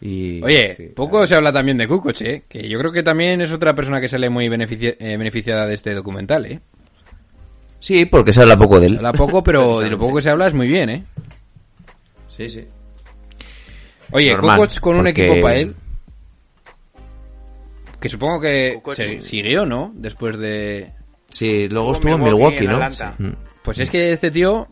[0.01, 2.45] y Oye, sí, poco se habla también de Kukoc, ¿eh?
[2.47, 5.95] Que yo creo que también es otra persona que sale muy eh, beneficiada de este
[5.95, 6.61] documental, ¿eh?
[7.79, 10.23] sí porque se habla poco de Se él habla poco, pero de lo poco que
[10.23, 11.05] se habla es muy bien, ¿eh?
[12.27, 12.67] sí sí
[14.11, 15.75] Oye, Normal, Kukoc con un porque- equipo para él.
[17.99, 19.91] Que supongo que Kukoc- se siguió, ¿no?
[19.95, 20.93] Después de...
[21.35, 22.91] Sí, luego Estuvo estuvo en Milwaukee, en ¿no?
[22.93, 23.05] Sí.
[23.19, 23.33] Mm.
[23.65, 24.69] Pues es que este tío...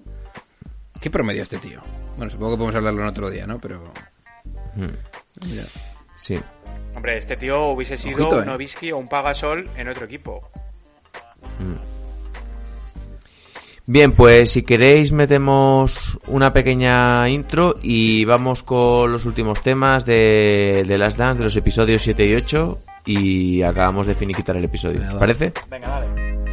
[1.01, 1.81] ¿Qué promedio este tío?
[2.17, 3.59] Bueno, supongo que podemos hablarlo en otro día, ¿no?
[3.59, 3.93] Pero...
[5.45, 5.65] Mira.
[6.17, 6.39] Sí.
[6.95, 8.47] Hombre, este tío hubiese sido Ojito, un eh.
[8.47, 10.49] Nowitzki o un Pagasol en otro equipo.
[13.89, 20.85] Bien, pues si queréis metemos una pequeña intro y vamos con los últimos temas de,
[20.87, 25.01] de Last Dance, de los episodios 7 y 8 y acabamos de finiquitar el episodio.
[25.09, 25.53] ¿Os parece?
[25.69, 26.42] Venga, dale.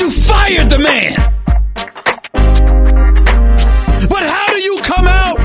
[0.00, 1.12] You fired the man.
[4.08, 5.38] But how do you come out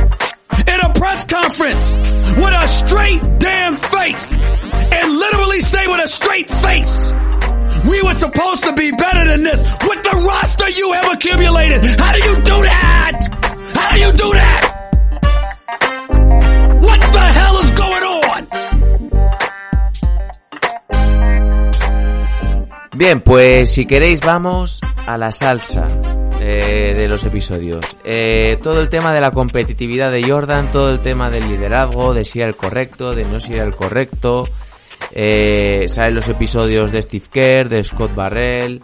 [0.67, 1.95] in a press conference
[2.35, 7.11] with a straight damn face and literally say with a straight face,
[7.89, 11.83] we were supposed to be better than this with the roster you have accumulated?
[11.99, 13.19] How do you do that?
[13.73, 14.38] How do you do that?
[22.99, 25.87] Bien, pues si queréis vamos a la salsa
[26.41, 27.79] eh, de los episodios.
[28.03, 32.25] Eh, todo el tema de la competitividad de Jordan, todo el tema del liderazgo, de
[32.25, 34.43] si era el correcto, de no si era el correcto.
[35.13, 38.81] Eh, los episodios de Steve Kerr, de Scott Barrell.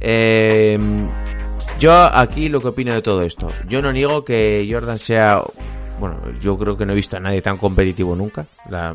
[0.00, 0.78] Eh,
[1.80, 3.48] yo aquí lo que opino de todo esto.
[3.68, 5.42] Yo no niego que Jordan sea...
[5.98, 8.46] Bueno, yo creo que no he visto a nadie tan competitivo nunca.
[8.70, 8.94] La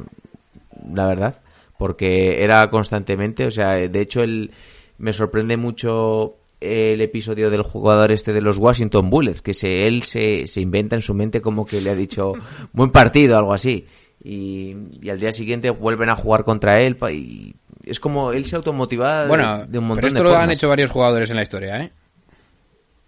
[1.08, 1.36] verdad,
[1.82, 4.52] porque era constantemente, o sea, de hecho el,
[5.00, 10.04] me sorprende mucho el episodio del jugador este de los Washington Bullets, que se, él
[10.04, 12.34] se, se inventa en su mente como que le ha dicho
[12.72, 13.88] buen partido, algo así,
[14.24, 18.58] y, y al día siguiente vuelven a jugar contra él, y es como él se
[18.58, 20.44] automotiva Bueno, de un montón pero esto de lo formas.
[20.44, 21.92] han hecho varios jugadores en la historia, ¿eh?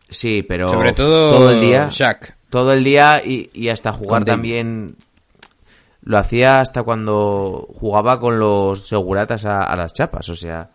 [0.10, 2.36] Sí, pero Sobre todo todo el día, Shaq.
[2.50, 4.96] todo el día y, y hasta jugar también
[6.06, 10.70] lo hacía hasta cuando jugaba con los seguratas a, a las chapas, o sea,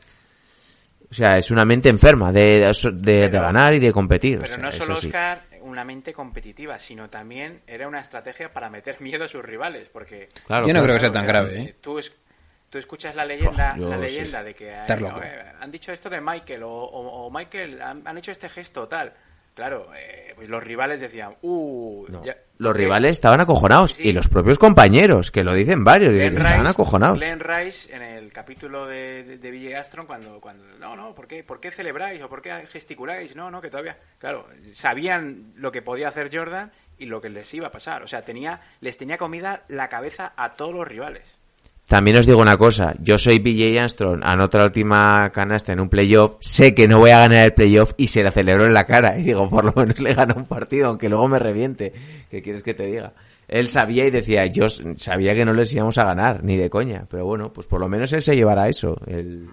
[1.10, 4.38] o sea, es una mente enferma de, de, de Pero- ganar y de competir.
[4.38, 5.06] o Pero sea, no solo sí.
[5.06, 9.88] Oscar una mente competitiva, sino también era una estrategia para meter miedo a sus rivales,
[9.90, 11.76] porque Claro, Yo no creo que sea tan grave, ¿eh?
[11.80, 12.14] Tú, es-
[12.70, 14.00] tú escuchas la leyenda, la sí.
[14.02, 18.02] leyenda de que eh, eh, han dicho esto de Michael o, o- o Michael han,
[18.06, 19.12] han hecho este gesto tal.
[19.58, 22.24] Claro, eh, pues los rivales decían, uh, No.
[22.24, 24.08] ya- Los rivales estaban acojonados Sí, sí.
[24.10, 27.18] y los propios compañeros, que lo dicen varios, Glenn estaban acojonados.
[27.18, 31.26] Glenn Rice en el capítulo de, de, de Ville Astron cuando, cuando no, no, ¿por
[31.26, 33.34] qué, ¿por qué celebráis o por qué gesticuláis?
[33.34, 37.52] No, no, que todavía, claro, sabían lo que podía hacer Jordan y lo que les
[37.54, 38.04] iba a pasar.
[38.04, 41.37] O sea, tenía, les tenía comida la cabeza a todos los rivales.
[41.88, 45.88] También os digo una cosa, yo soy BJ Armstrong, anota la última canasta en un
[45.88, 48.84] playoff, sé que no voy a ganar el playoff y se la celebro en la
[48.84, 49.18] cara.
[49.18, 51.94] Y digo, por lo menos le gano un partido, aunque luego me reviente.
[52.30, 53.14] ¿Qué quieres que te diga?
[53.48, 57.06] Él sabía y decía, yo sabía que no les íbamos a ganar, ni de coña.
[57.10, 59.00] Pero bueno, pues por lo menos él se llevará eso.
[59.06, 59.48] El,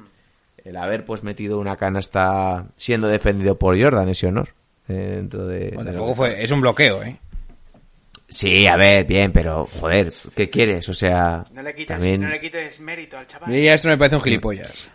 [0.65, 4.50] el haber pues metido una canasta siendo defendido por Jordan, ese honor.
[4.89, 5.71] eh, dentro de...
[5.74, 7.17] Bueno, de tampoco fue, es un bloqueo, ¿eh?
[8.28, 10.90] Sí, a ver, bien, pero joder, ¿qué quieres?
[10.90, 12.22] O sea, No le quites, también...
[12.22, 13.54] no le quites mérito al chaval.
[13.56, 14.88] Y ya esto me parece un gilipollas.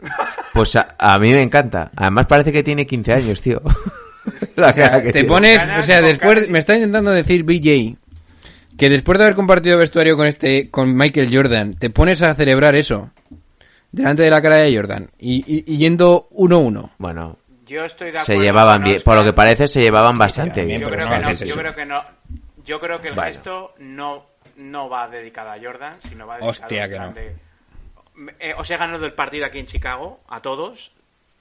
[0.52, 1.90] Pues a, a mí me encanta.
[1.96, 3.60] Además parece que tiene 15 años, tío.
[4.56, 5.28] La cara que Te tiene.
[5.28, 7.96] pones, o sea, después, me está intentando decir BJ
[8.76, 12.76] que después de haber compartido vestuario con este, con Michael Jordan, te pones a celebrar
[12.76, 13.10] eso
[13.90, 16.92] delante de la cara de Jordan y, y- y yendo 1-1.
[16.98, 19.02] Bueno, Yo estoy de se acuerdo llevaban con bien.
[19.04, 20.80] Por lo que parece, se llevaban bastante bien.
[20.80, 21.02] Yo que no,
[21.56, 22.04] creo que no.
[22.68, 23.28] Yo creo que el Bueno.
[23.28, 24.26] gesto no,
[24.56, 27.12] no va dedicado a Jordan, sino va dedicado Hostia, en que no.
[27.12, 27.36] de,
[28.38, 30.92] eh, os he ganado el partido aquí en Chicago, a todos.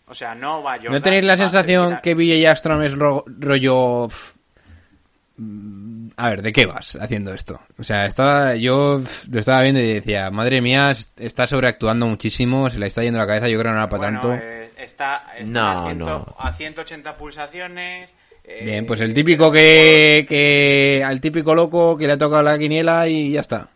[0.07, 0.93] O sea, no va a Jordan.
[0.93, 4.07] ¿No tenéis la sensación dedicada- que BJ Astrom es ro- rollo...
[5.37, 7.59] mm, A ver, ¿de qué vas haciendo esto?
[7.77, 12.69] O sea, estaba, yo lo estaba viendo y decía, madre mía, est- está sobreactuando muchísimo,
[12.69, 14.35] se le está yendo la cabeza, yo creo que no era para Bueno, tanto.
[14.43, 16.35] eh, está, está No, a, ciento- no.
[16.39, 18.13] a 180 pulsaciones.
[18.63, 21.03] Bien, pues el típico que, que...
[21.05, 23.67] Al típico loco que le ha tocado la quiniela y ya está.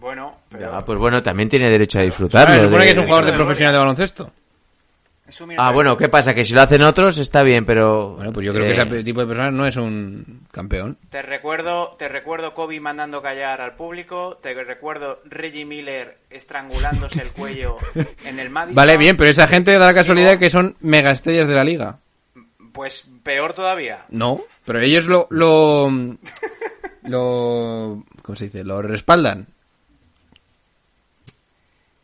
[0.00, 0.72] Bueno, pero.
[0.72, 2.54] Ya, pues bueno, también tiene derecho a disfrutarlo.
[2.54, 4.32] se supone de- que es un jugador de profesional de baloncesto.
[5.58, 6.34] Ah, bueno, ¿qué pasa?
[6.34, 8.14] Que si lo hacen otros está bien, pero...
[8.16, 10.96] Bueno, pues yo creo eh, que ese tipo de persona no es un campeón.
[11.08, 17.28] Te recuerdo, te recuerdo Kobe mandando callar al público, te recuerdo Reggie Miller estrangulándose el
[17.28, 17.76] cuello
[18.24, 18.74] en el Madison.
[18.74, 21.98] Vale, bien, pero esa gente da la casualidad que son mega estrellas de la liga.
[22.72, 24.04] Pues peor todavía.
[24.10, 25.90] No, pero ellos lo, lo,
[27.02, 28.64] lo, ¿cómo se dice?
[28.64, 29.46] Lo respaldan.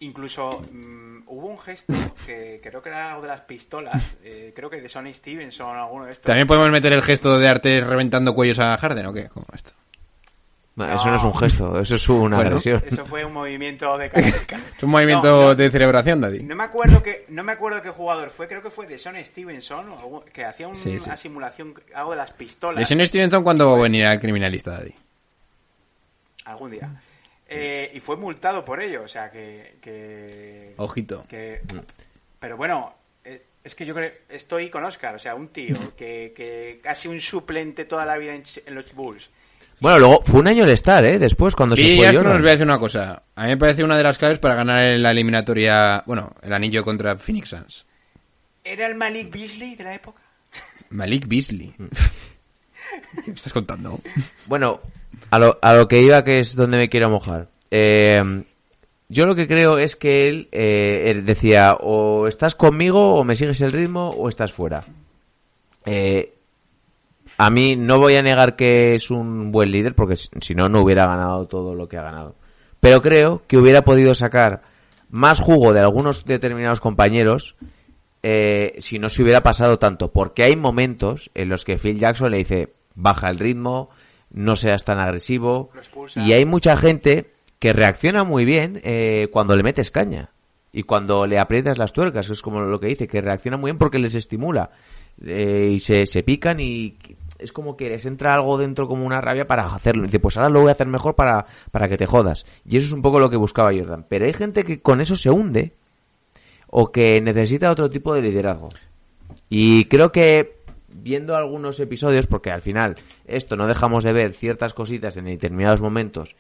[0.00, 1.94] Incluso mm, hubo un gesto
[2.26, 5.83] que creo que era algo de las pistolas, eh, creo que de Sonny Stevenson o
[5.83, 6.26] alguno de estos.
[6.26, 9.29] También podemos meter el gesto de arte reventando cuellos a Harden, ¿o qué?
[9.29, 9.72] ¿Cómo esto?
[10.76, 12.48] Eso no es un gesto, eso es una Bueno.
[12.48, 12.82] agresión.
[12.86, 14.10] Eso fue un movimiento de.
[14.76, 15.54] Es un movimiento No, no.
[15.54, 16.42] de celebración, Daddy.
[16.42, 19.16] No me acuerdo que no me acuerdo qué jugador fue, creo que fue de Son
[19.24, 21.06] Stevenson o algo- que hacía un- Sí, sí.
[21.06, 24.72] una simulación algo de las pistolas De Sean Stevenson, ¿cuándo va a venir al criminalista,
[24.72, 24.92] Daddy?
[26.44, 26.90] algún día.
[27.48, 31.24] Eh, y fue multado por ello, o sea que que, Ojito.
[31.28, 31.62] que-
[32.38, 36.32] pero bueno, eh, es que yo creo estoy con Oscar, o sea, un tío que,
[36.36, 39.30] que casi un suplente toda la vida en los Bulls.
[39.80, 41.18] Bueno, luego fue un año el estar, ¿eh?
[41.18, 42.40] Después, cuando se Y fue Jordan.
[42.40, 43.22] voy a decir una cosa.
[43.34, 46.52] A mí me parece una de las claves para ganar en la eliminatoria, bueno, el
[46.54, 47.86] anillo contra Phoenix Suns.
[48.64, 50.22] ¿Era el Malik Beasley de la época?
[50.90, 51.74] Malik Beasley.
[53.24, 54.00] ¿Qué me estás contando?
[54.46, 54.80] Bueno,
[55.30, 57.48] a lo, a lo que iba, que es donde me quiero mojar.
[57.70, 58.42] Eh,
[59.08, 63.36] yo lo que creo es que él, eh, él decía, o estás conmigo, o me
[63.36, 64.84] sigues el ritmo, o estás fuera.
[65.84, 66.32] Eh,
[67.38, 70.80] a mí no voy a negar que es un buen líder, porque si no, no
[70.80, 72.34] hubiera ganado todo lo que ha ganado.
[72.80, 74.62] Pero creo que hubiera podido sacar
[75.10, 77.56] más jugo de algunos determinados compañeros
[78.22, 80.12] eh, si no se hubiera pasado tanto.
[80.12, 83.90] Porque hay momentos en los que Phil Jackson le dice, baja el ritmo,
[84.30, 85.70] no seas tan agresivo.
[86.16, 90.30] Y hay mucha gente que reacciona muy bien eh, cuando le metes caña.
[90.72, 93.78] Y cuando le aprietas las tuercas, es como lo que dice, que reacciona muy bien
[93.78, 94.70] porque les estimula.
[95.24, 96.96] Eh, y se, se pican y
[97.38, 100.02] es como que les entra algo dentro como una rabia para hacerlo.
[100.04, 102.46] Y dice, pues ahora lo voy a hacer mejor para, para que te jodas.
[102.68, 104.06] Y eso es un poco lo que buscaba Jordan.
[104.08, 105.74] Pero hay gente que con eso se hunde
[106.68, 108.70] o que necesita otro tipo de liderazgo.
[109.48, 110.56] Y creo que
[110.88, 112.96] viendo algunos episodios, porque al final
[113.26, 116.34] esto no dejamos de ver ciertas cositas en determinados momentos,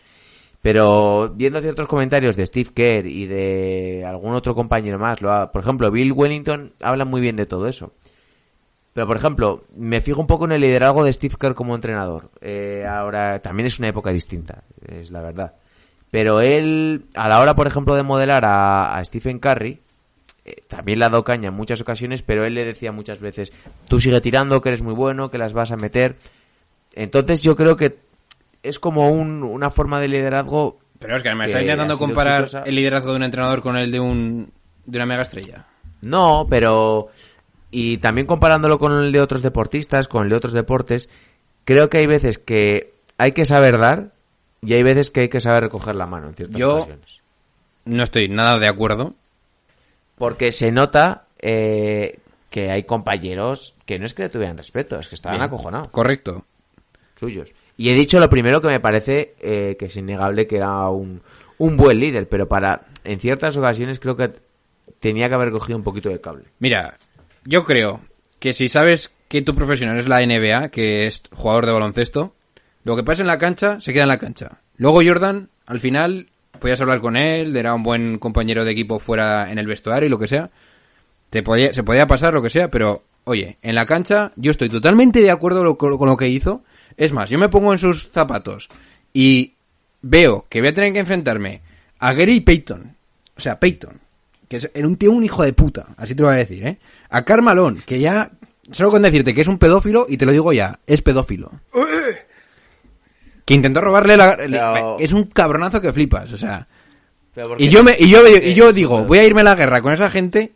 [0.62, 5.52] pero viendo ciertos comentarios de Steve Kerr y de algún otro compañero más, lo ha-
[5.52, 7.92] por ejemplo, Bill Wellington habla muy bien de todo eso.
[8.96, 12.30] Pero, por ejemplo, me fijo un poco en el liderazgo de Steve Kerr como entrenador.
[12.40, 15.52] Eh, ahora también es una época distinta, es la verdad.
[16.10, 19.80] Pero él, a la hora, por ejemplo, de modelar a, a Stephen Curry,
[20.46, 23.52] eh, también le ha dado caña en muchas ocasiones, pero él le decía muchas veces,
[23.86, 26.16] tú sigue tirando, que eres muy bueno, que las vas a meter.
[26.94, 27.98] Entonces yo creo que
[28.62, 30.78] es como un- una forma de liderazgo...
[30.98, 32.64] Pero es que me está intentando comparar exitosa.
[32.66, 34.50] el liderazgo de un entrenador con el de un
[34.86, 35.66] de una mega estrella.
[36.00, 37.08] No, pero...
[37.78, 41.10] Y también comparándolo con el de otros deportistas, con el de otros deportes,
[41.66, 44.12] creo que hay veces que hay que saber dar
[44.62, 47.20] y hay veces que hay que saber recoger la mano en ciertas Yo- ocasiones.
[47.84, 49.14] No estoy nada de acuerdo.
[50.16, 52.18] Porque se nota eh,
[52.48, 55.46] que hay compañeros que no es que le tuvieran respeto, es que estaban Bien.
[55.46, 56.46] acojonados, Correcto.
[57.16, 57.54] suyos.
[57.76, 61.20] Y he dicho lo primero que me parece eh, que es innegable que era un,
[61.58, 64.30] un buen líder, pero para en ciertas ocasiones creo que
[64.98, 66.44] tenía que haber cogido un poquito de cable.
[66.58, 66.96] Mira,
[67.46, 68.00] yo creo
[68.38, 72.34] que si sabes que tu profesión es la NBA, que es jugador de baloncesto,
[72.84, 74.60] lo que pasa en la cancha se queda en la cancha.
[74.76, 76.28] Luego Jordan, al final,
[76.60, 80.10] podías hablar con él, era un buen compañero de equipo fuera en el vestuario y
[80.10, 80.50] lo que sea.
[81.30, 84.68] Te podía, se podía pasar lo que sea, pero oye, en la cancha yo estoy
[84.68, 86.62] totalmente de acuerdo con lo que hizo.
[86.96, 88.68] Es más, yo me pongo en sus zapatos
[89.12, 89.54] y
[90.02, 91.62] veo que voy a tener que enfrentarme
[91.98, 92.96] a Gary Payton.
[93.36, 94.05] O sea, Payton.
[94.48, 95.86] Que era un tío un hijo de puta.
[95.96, 96.78] Así te lo voy a decir, ¿eh?
[97.10, 98.30] A Carmalón, que ya...
[98.70, 101.52] Solo con decirte que es un pedófilo, y te lo digo ya, es pedófilo.
[103.44, 104.36] Que intentó robarle la...
[104.36, 106.66] Pero- Es un cabronazo que flipas, o sea...
[107.58, 109.92] Y yo, me, y yo, y yo digo, voy a irme a la guerra con
[109.92, 110.54] esa gente.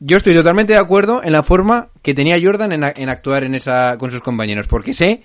[0.00, 3.44] Yo estoy totalmente de acuerdo en la forma que tenía Jordan en, a- en actuar
[3.44, 5.22] en esa, con sus compañeros, porque sé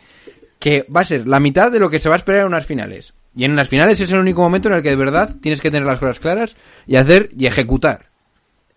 [0.59, 2.65] que va a ser la mitad de lo que se va a esperar en unas
[2.67, 3.13] finales.
[3.35, 5.71] Y en unas finales es el único momento en el que de verdad tienes que
[5.71, 6.55] tener las cosas claras
[6.87, 8.07] y hacer y ejecutar.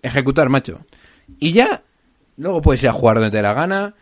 [0.03, 0.81] Ejecutar, macho.
[1.39, 1.83] Y ya,
[2.37, 3.95] luego puedes ir a jugar donde te dé la gana,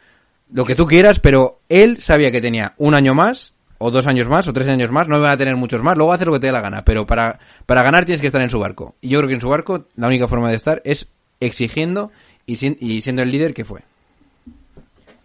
[0.52, 4.28] lo que tú quieras, pero él sabía que tenía un año más, o dos años
[4.28, 6.40] más, o tres años más, no van a tener muchos más, luego hace lo que
[6.40, 8.96] te dé la gana, pero para, para ganar tienes que estar en su barco.
[9.00, 11.06] Y yo creo que en su barco la única forma de estar es
[11.38, 12.10] exigiendo
[12.44, 13.80] y, sin- y siendo el líder que fue.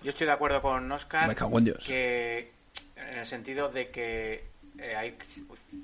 [0.04, 1.84] Yo estoy de acuerdo con Oscar Me cago en Dios.
[1.86, 2.52] que
[3.12, 4.46] en el sentido de que
[4.80, 5.18] eh, hay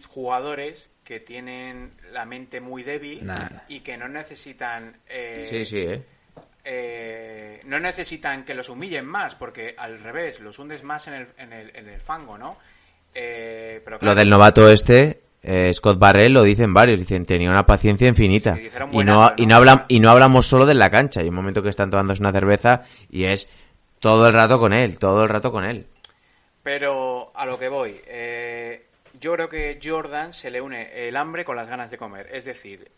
[0.08, 3.30] jugadores que tienen la mente muy débil
[3.68, 6.04] y que no necesitan eh, Sí, sí, ¿eh?
[6.64, 11.28] eh, no necesitan que los humillen más porque al revés los hundes más en el,
[11.38, 12.58] en el, en el fango, ¿no?
[13.14, 17.50] Eh, pero Lo claro, del novato este, eh, Scott Barrell, lo dicen varios, dicen, tenía
[17.50, 18.56] una paciencia infinita.
[18.56, 19.86] Sí, y, no, y, ¿no?
[19.88, 22.84] y no hablamos solo de la cancha, hay un momento que están tomándose una cerveza
[23.10, 23.50] y es
[24.00, 25.88] todo el rato con él, todo el rato con él.
[26.64, 28.86] Pero a lo que voy, eh,
[29.20, 32.30] yo creo que Jordan se le une el hambre con las ganas de comer.
[32.32, 32.92] Es decir,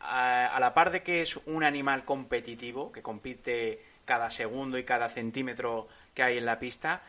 [0.00, 4.82] a, a la par de que es un animal competitivo, que compite cada segundo y
[4.82, 7.02] cada centímetro que hay en la pista,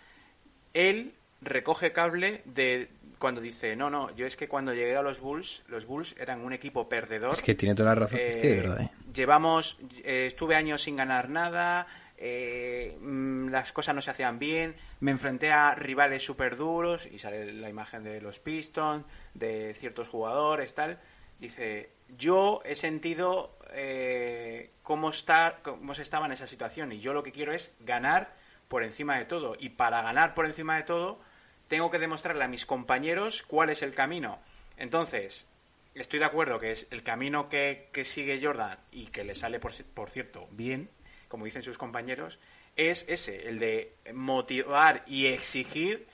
[0.76, 5.20] él recoge cable de cuando dice, no, no, yo es que cuando llegué a los
[5.20, 7.34] Bulls, los Bulls eran un equipo perdedor.
[7.34, 8.90] Es que tiene toda la razón, es que de Eh, verdad, ¿eh?
[9.12, 11.88] Llevamos, eh, estuve años sin ganar nada,
[12.18, 17.20] eh, mm, las cosas no se hacían bien, me enfrenté a rivales súper duros y
[17.20, 21.00] sale la imagen de los Pistons, de ciertos jugadores, tal.
[21.40, 27.14] Dice, yo he sentido eh, cómo, está, cómo se estaba en esa situación y yo
[27.14, 28.36] lo que quiero es ganar
[28.68, 29.56] por encima de todo.
[29.60, 31.20] Y para ganar por encima de todo,
[31.68, 34.38] tengo que demostrarle a mis compañeros cuál es el camino.
[34.78, 35.48] Entonces,
[35.94, 39.60] estoy de acuerdo que es el camino que, que sigue Jordan y que le sale,
[39.60, 40.90] por, por cierto, bien,
[41.28, 42.40] como dicen sus compañeros,
[42.76, 46.06] es ese, el de motivar y exigir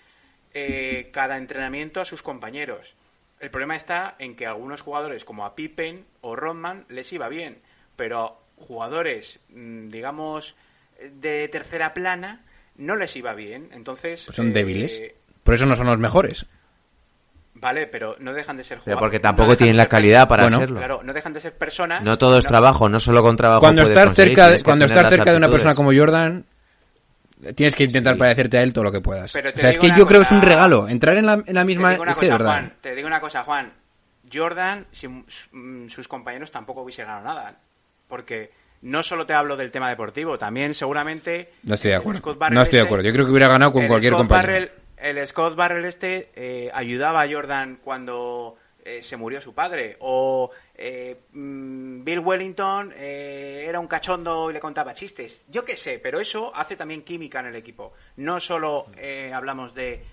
[0.53, 2.95] eh, cada entrenamiento a sus compañeros.
[3.39, 7.27] El problema está en que a algunos jugadores como a Pippen o Rodman les iba
[7.27, 7.59] bien,
[7.95, 10.55] pero jugadores, mm, digamos,
[11.11, 12.45] de tercera plana
[12.75, 13.69] no les iba bien.
[13.73, 14.25] Entonces...
[14.25, 15.01] Pues son eh, débiles.
[15.43, 16.45] Por eso no son los mejores.
[17.55, 19.01] Vale, pero no dejan de ser Pero jugadores.
[19.03, 20.77] porque no tampoco dejan tienen de la ser calidad para Bueno, serlo.
[20.79, 22.01] Claro, no dejan de ser personas.
[22.03, 23.61] No todo es trabajo, no solo con trabajo.
[23.61, 26.45] Cuando estás cerca, de, cuando estás cerca de una persona como Jordan,
[27.55, 28.19] tienes que intentar Sí.
[28.19, 29.31] parecerte a él todo lo que puedas.
[29.33, 30.87] Pero o te sea, es que yo creo que es un regalo.
[30.89, 31.91] Entrar en la, en la Te misma...
[31.91, 32.51] digo una Es que cosa, verdad.
[32.51, 32.73] Juan.
[32.81, 33.73] Te digo una cosa, Juan.
[34.33, 35.25] Jordan, sin
[35.89, 37.55] sus compañeros tampoco hubiese ganado nada.
[38.07, 38.51] Porque
[38.81, 41.51] no solo te hablo del tema deportivo, también seguramente.
[41.63, 42.21] No estoy de acuerdo.
[42.25, 43.05] No estoy de este- acuerdo.
[43.05, 44.67] Yo creo que hubiera ganado con cualquier Scott compañero.
[45.03, 49.97] El Scott Barrell este eh, ayudaba a Jordan cuando eh, se murió su padre.
[49.99, 55.45] O eh, mm, Bill Wellington eh, era un cachondo y le contaba chistes.
[55.49, 57.93] Yo qué sé, pero eso hace también química en el equipo.
[58.17, 60.03] No solo eh, hablamos de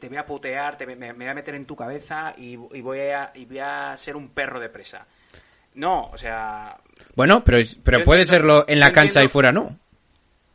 [0.00, 2.80] te voy a putear, te, me, me voy a meter en tu cabeza y, y
[2.80, 5.06] voy a, y voy a ser un perro de presa.
[5.74, 6.78] No, o sea,
[7.14, 9.78] Bueno, pero, pero puede entiendo- serlo en la cancha y fuera no.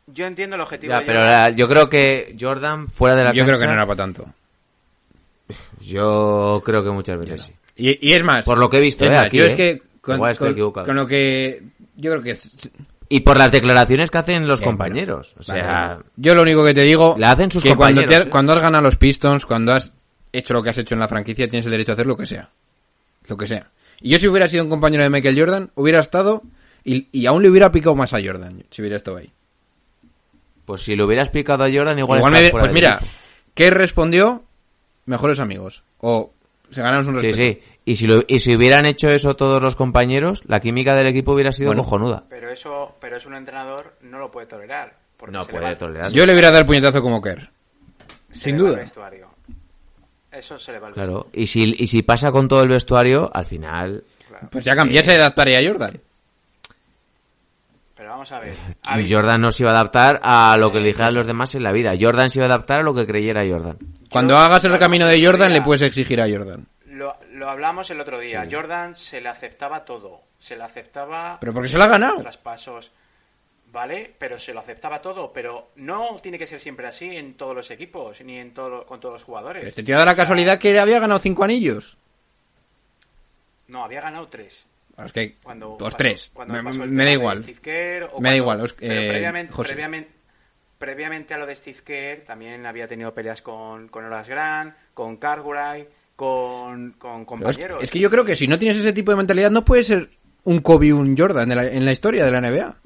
[0.06, 0.92] Yo entiendo el objetivo.
[0.92, 1.40] Ya, de pero Jordan.
[1.50, 4.26] la- yo creo que Jordan fuera de la Yo creo que no era para tanto.
[5.80, 7.52] Yo creo que muchas veces sí.
[7.76, 8.44] Y, y es más.
[8.44, 9.48] Por lo que he visto, es eh, más, aquí, yo eh.
[9.48, 10.86] es que con, Igual estoy con- equivocado.
[10.86, 11.62] con lo que.
[11.96, 12.70] Yo creo que es.
[13.08, 15.34] Y por las declaraciones que hacen los compañeros.
[15.38, 17.14] O sea, Yo lo único que te digo.
[17.18, 18.30] La hacen sus que cuando, te compañeros, ha- ¿eh?
[18.30, 19.92] cuando has ganado los Pistons, cuando has
[20.32, 22.26] hecho lo que has hecho en la franquicia, tienes el derecho a hacer lo que
[22.26, 22.48] sea.
[23.28, 23.70] Lo que sea.
[24.00, 26.42] Y yo, si hubiera sido un compañero de Michael Jordan, hubiera estado.
[26.84, 29.30] Y, y aún le hubiera picado más a Jordan, si hubiera estado ahí.
[30.64, 32.98] Pues si lo hubiera explicado a Jordan, igual, Igual me- pues mira.
[33.54, 34.44] ¿qué respondió?
[35.06, 35.82] Mejores amigos.
[35.98, 36.32] O
[36.70, 37.60] se ganaron un Sí, respeto.
[37.60, 37.68] sí.
[37.84, 41.32] Y si, lo, y si hubieran hecho eso todos los compañeros, la química del equipo
[41.32, 41.82] hubiera sido Bueno.
[41.82, 42.24] cojonuda.
[42.30, 44.96] Pero eso, pero eso un entrenador no lo puede tolerar.
[45.16, 46.10] porque No puede va- tolerar.
[46.12, 47.48] Yo le hubiera dado el puñetazo como Kerr.
[48.30, 48.82] sin duda.
[50.32, 51.26] Eso se le va el Claro.
[51.32, 54.02] Y si, y si pasa con todo el vestuario, al final...
[54.50, 56.00] Pues ya cambiase de adaptaría a Jordan.
[58.12, 58.54] Vamos a ver.
[59.10, 61.72] Jordan no se iba a adaptar a lo que le dijeran los demás en la
[61.72, 61.94] vida.
[61.98, 63.78] Jordan se iba a adaptar a lo que creyera Jordan.
[64.10, 66.66] Cuando hagas el camino de Jordan, le puedes exigir a Jordan.
[66.88, 68.46] Lo, lo hablamos el otro día.
[68.50, 70.20] Jordan se le aceptaba todo.
[70.36, 71.38] Se le aceptaba.
[71.40, 72.18] Pero porque se lo ha ganado.
[72.18, 72.92] Traspasos.
[73.72, 74.14] ¿Vale?
[74.18, 75.32] Pero se lo aceptaba todo.
[75.32, 79.00] Pero no tiene que ser siempre así en todos los equipos, ni en todo, con
[79.00, 79.60] todos los jugadores.
[79.60, 81.96] Pero este tío da la casualidad que había ganado cinco anillos.
[83.68, 84.68] No, había ganado tres.
[85.04, 86.30] Es que Cuando los pasó- tres.
[86.34, 87.38] cuando Me, da igual.
[87.38, 89.68] Steve Kerr, o Me da igual, os- pero eh, previamente, José.
[89.72, 90.10] previamente,
[90.78, 95.16] previamente a lo de Steve Kerr también había tenido peleas con, con Horace Grant, con
[95.16, 97.82] Cartwright, con, con es, compañeros.
[97.82, 100.10] es que yo creo que si no tienes ese tipo de mentalidad, no puedes ser
[100.44, 102.76] un Kobe y un Jordan de la- en la historia de la NBA.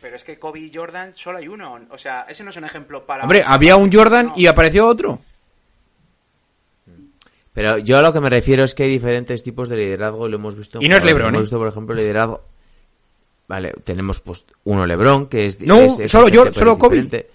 [0.00, 1.78] Pero es que Kobe y Jordan solo hay uno.
[1.90, 3.22] O sea, ese no es un ejemplo para...
[3.22, 4.32] Hombre, había un Jordan No.
[4.36, 5.20] y apareció otro.
[7.54, 10.30] Pero yo a lo que me refiero es que hay diferentes tipos de liderazgo y
[10.30, 10.78] lo hemos visto.
[10.80, 11.04] Y no es.
[11.04, 11.42] LeBron, Hemos ¿eh?
[11.42, 12.42] visto, por ejemplo, liderazgo.
[13.48, 15.60] Vale, tenemos pues uno LeBron, que es.
[15.60, 16.96] No, es- es solo yo- solo Kobe.
[17.02, 17.30] diferente.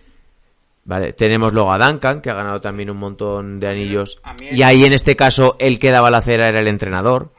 [0.86, 4.22] Vale, tenemos luego a Duncan, que ha ganado también un montón de anillos.
[4.40, 7.32] Y ahí en este caso, el que daba la cera era el entrenador,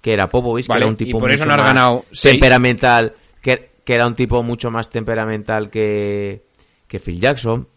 [0.00, 2.04] que era Popovich, Vale, que era un y tipo eso mucho no has más ganado
[2.10, 2.32] seis.
[2.40, 6.42] temperamental, que, que era un tipo mucho más temperamental que,
[6.88, 7.68] que Phil Jackson.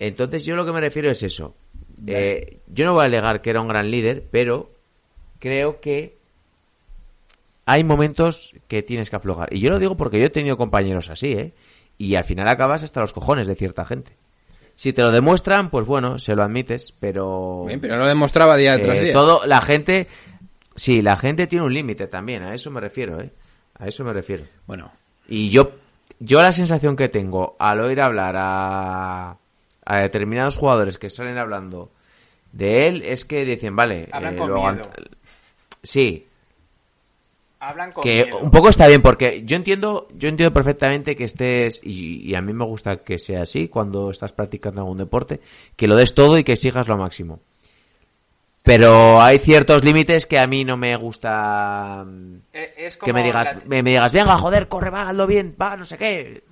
[0.00, 1.54] Entonces yo lo que me refiero es eso.
[2.06, 4.70] Eh, yo no voy a alegar que era un gran líder, pero
[5.38, 6.16] creo que
[7.64, 9.52] hay momentos que tienes que aflojar.
[9.52, 11.52] Y yo lo digo porque yo he tenido compañeros así, ¿eh?
[11.98, 14.12] Y al final acabas hasta los cojones de cierta gente.
[14.74, 17.64] Si te lo demuestran, pues bueno, se lo admites, pero...
[17.66, 19.12] Bien, pero lo demostraba día tras Eh, día.
[19.12, 20.06] todo, la gente...
[20.74, 23.30] Sí, la gente tiene un límite también, a eso me refiero, ¿eh?
[23.78, 24.44] A eso me refiero.
[24.66, 24.92] Bueno,
[25.26, 25.70] Y yo,
[26.20, 29.38] yo la sensación que tengo al oír hablar a,
[29.86, 31.90] a determinados jugadores que salen hablando
[32.52, 34.90] de él es que dicen, vale, Hablan eh, con miedo.
[35.82, 36.26] sí,
[37.58, 38.38] Hablan con que miedo.
[38.40, 42.42] un poco está bien porque yo entiendo, yo entiendo perfectamente que estés y, y a
[42.42, 45.40] mí me gusta que sea así cuando estás practicando algún deporte,
[45.74, 47.40] que lo des todo y que sigas lo máximo.
[48.62, 52.04] Pero hay ciertos límites que a mí no me gusta
[52.52, 55.76] Eh, que me digas, la- me, me digas, venga, joder, corre, va, hazlo bien, va,
[55.76, 56.42] no sé qué.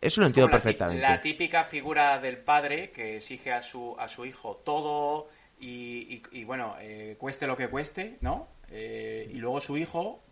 [0.00, 1.02] Eso lo Es entiendo perfectamente.
[1.02, 5.28] La, típica figura del padre que exige a su, a su hijo todo
[5.58, 8.48] y, y- y, bueno, eh, cueste lo que cueste, ¿no?
[8.70, 10.22] Eh, y luego su hijo,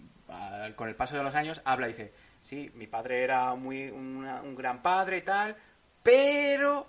[0.77, 4.41] con el paso de los años, habla y dice, sí, mi padre era muy una-
[4.41, 5.57] un gran padre y tal,
[6.03, 6.87] pero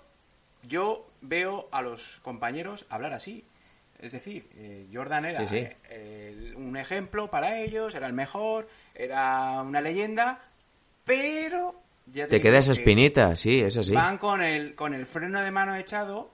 [0.62, 3.44] yo veo a los compañeros hablar así.
[3.98, 5.56] Es decir, eh, Jordan era Sí, sí.
[5.90, 10.40] eh, el- un ejemplo para ellos, era el mejor, era una leyenda,
[11.04, 11.74] pero...
[12.12, 13.94] ya Te digo queda esa que espinita, sí, eso sí.
[13.94, 16.30] Van con el, con el freno de mano echado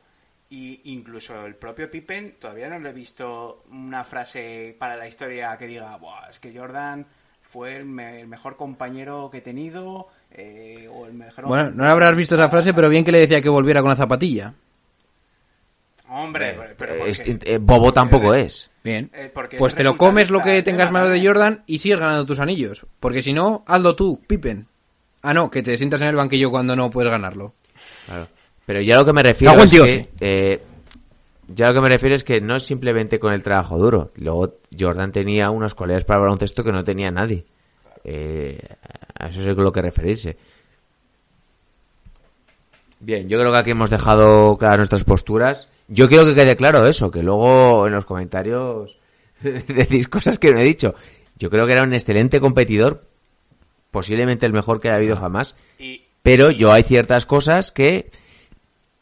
[0.50, 5.56] y incluso el propio Pippen todavía no le he visto una frase para la historia
[5.58, 7.06] que diga, Buah, es que Jordan
[7.40, 11.46] fue el, me- el mejor compañero que he tenido eh, o el mejor...
[11.46, 13.96] bueno, no habrás visto esa frase, pero bien que le decía que volviera con la
[13.96, 14.54] zapatilla.
[16.08, 17.38] Hombre, pero ¿por Es- qué?
[17.44, 18.70] eh, bobo tampoco es.
[18.84, 19.10] Bien.
[19.12, 21.26] Eh, Pues es te lo comes lo que tengas tema de.
[21.26, 22.86] Jordan y sigues ganando tus anillos.
[23.00, 24.68] Porque si no, hazlo tú, Pippen.
[25.28, 27.54] Ah, no, que te sientas en el banquillo cuando no puedes ganarlo.
[28.06, 28.28] Claro.
[28.64, 29.86] Pero ya lo que me refiero Cago en es Dios.
[29.86, 30.62] que, eh,
[31.48, 34.12] ya lo que me refiero es que no es simplemente con el trabajo duro.
[34.14, 37.44] Luego Jordan tenía unas cualidades para el baloncesto que no tenía nadie.
[38.04, 38.56] Eh,
[39.18, 40.36] a eso es a lo que referirse.
[43.00, 45.66] Bien, yo creo que aquí hemos dejado claras nuestras posturas.
[45.88, 48.96] Yo quiero que quede claro eso, que luego en los comentarios
[49.40, 50.94] decís cosas que no he dicho.
[51.36, 53.02] Yo creo que era un excelente competidor,
[53.90, 55.56] posiblemente el mejor que haya habido jamás.
[56.22, 58.10] Pero yo hay ciertas cosas que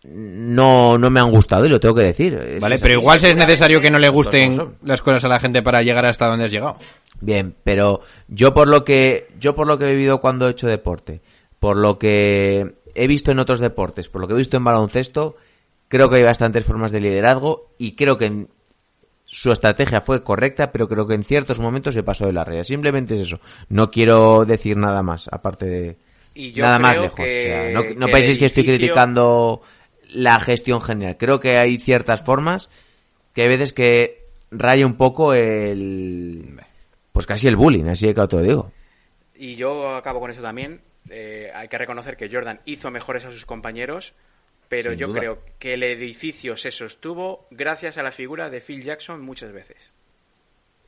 [0.05, 2.35] no, no me han gustado y lo tengo que decir.
[2.35, 5.01] Es- Vale, es pero igual si es necesario que no le Las cosas gusten las
[5.03, 6.77] cosas a la gente para llegar hasta donde has llegado.
[7.21, 10.67] Bien, pero yo por lo que yo por lo que he vivido cuando he hecho
[10.67, 11.23] deporte,
[11.59, 15.37] por lo que he visto en otros deportes, por lo que he visto en baloncesto,
[15.89, 18.49] creo que hay bastantes formas de liderazgo y creo que en-
[19.35, 22.63] su estrategia fue correcta, pero creo que en ciertos momentos se pasó de la raya.
[22.63, 23.41] Simplemente es eso.
[23.69, 25.97] No quiero decir nada más, aparte de
[26.35, 27.17] Y yo nada más lejos.
[27.17, 29.61] que- O sea, no, no que penséis que estoy criticando
[30.13, 31.17] la gestión general.
[31.19, 32.71] Creo que hay ciertas formas
[33.35, 36.61] que hay veces que raya un poco el...
[37.13, 38.73] Pues casi el bullying, así claro te lo digo.
[39.35, 40.81] Y yo acabo con eso también.
[41.11, 44.15] Eh, hay que reconocer que Jordan hizo mejores a sus compañeros,
[44.69, 45.19] pero Sin yo duda.
[45.21, 49.77] creo que el edificio se sostuvo gracias a la figura de Phil Jackson muchas veces.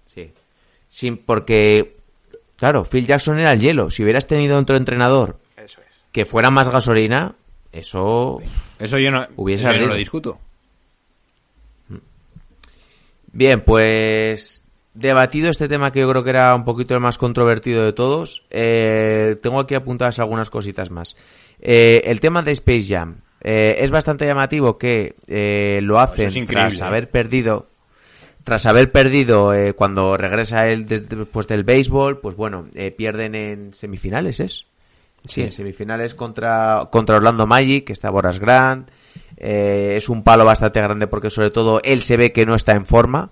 [0.07, 0.33] Sí.
[0.89, 1.97] Sin, porque,
[2.57, 3.91] claro, Phil Jackson era el hielo.
[3.91, 5.87] Si hubieras tenido otro entrenador Eso es.
[6.13, 7.35] que fuera más gasolina,
[7.73, 8.41] eso...
[8.79, 10.39] Eso yo no, Hubiese yo no lo discuto.
[13.33, 14.63] Bien, pues
[14.95, 18.47] debatido este tema que yo creo que era un poquito el más controvertido de todos,
[18.51, 21.17] eh, tengo aquí apuntadas algunas cositas más.
[21.61, 23.21] Eh, el tema de Space Jam.
[23.49, 26.85] Eh, es bastante llamativo que eh, lo hacen es tras ¿eh?
[26.85, 27.69] haber perdido
[28.43, 33.35] tras haber perdido eh, cuando regresa él des- después del béisbol, pues bueno, eh, pierden
[33.37, 34.67] en semifinales, ¿es?
[35.27, 38.89] Sí, en semifinales contra, contra Orlando Magic, que está Boras Grant.
[39.37, 42.73] Eh, es un palo bastante grande porque sobre todo él se ve que no está
[42.73, 43.31] en forma.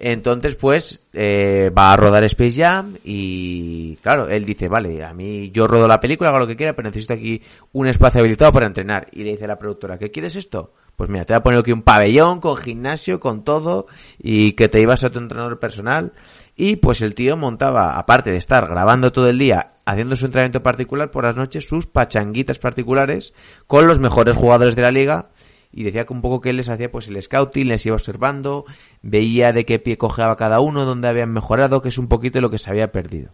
[0.00, 5.50] Entonces, pues, eh, va a rodar Space Jam y, claro, él dice, vale, a mí
[5.50, 7.42] yo rodo la película, hago lo que quiera, pero necesito aquí
[7.72, 9.08] un espacio habilitado para entrenar.
[9.10, 10.72] Y le dice la productora, ¿qué quieres esto?
[10.94, 13.86] Pues mira, te voy a poner aquí un pabellón con gimnasio, con todo,
[14.18, 16.12] y que te ibas a tu entrenador personal.
[16.54, 20.62] Y pues el tío montaba, aparte de estar grabando todo el día, haciendo su entrenamiento
[20.62, 23.32] particular, por las noches sus pachanguitas particulares
[23.66, 25.30] con los mejores jugadores de la liga
[25.72, 28.64] y decía que un poco que él les hacía pues el scouting, les iba observando,
[29.02, 32.50] veía de qué pie cojeaba cada uno, dónde habían mejorado, que es un poquito lo
[32.50, 33.32] que se había perdido.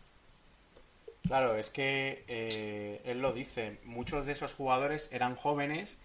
[1.26, 5.97] Claro, es que eh, él lo dice, muchos de esos jugadores eran jóvenes,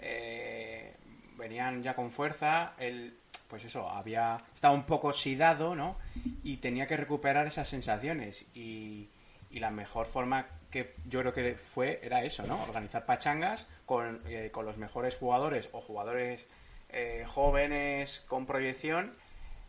[0.00, 0.94] eh,
[1.38, 3.14] venían ya con fuerza, él,
[3.48, 5.96] pues eso, había estaba un poco oxidado, ¿no?
[6.42, 9.08] Y tenía que recuperar esas sensaciones y,
[9.50, 12.60] y la mejor forma que yo creo que fue era eso, ¿no?
[12.64, 16.48] Organizar pachangas con, eh, con los mejores jugadores o jugadores
[16.88, 19.12] eh, jóvenes con proyección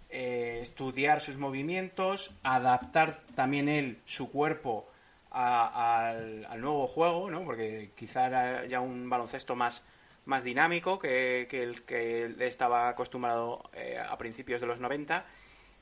[0.10, 4.90] eh, estudiar sus movimientos, adaptar también él su cuerpo
[5.30, 7.44] a- al, nuevo juego, ¿no?
[7.44, 9.84] Porque quizá era ya un baloncesto más,
[10.26, 15.24] más dinámico que, el que estaba acostumbrado eh, a principios de los 90.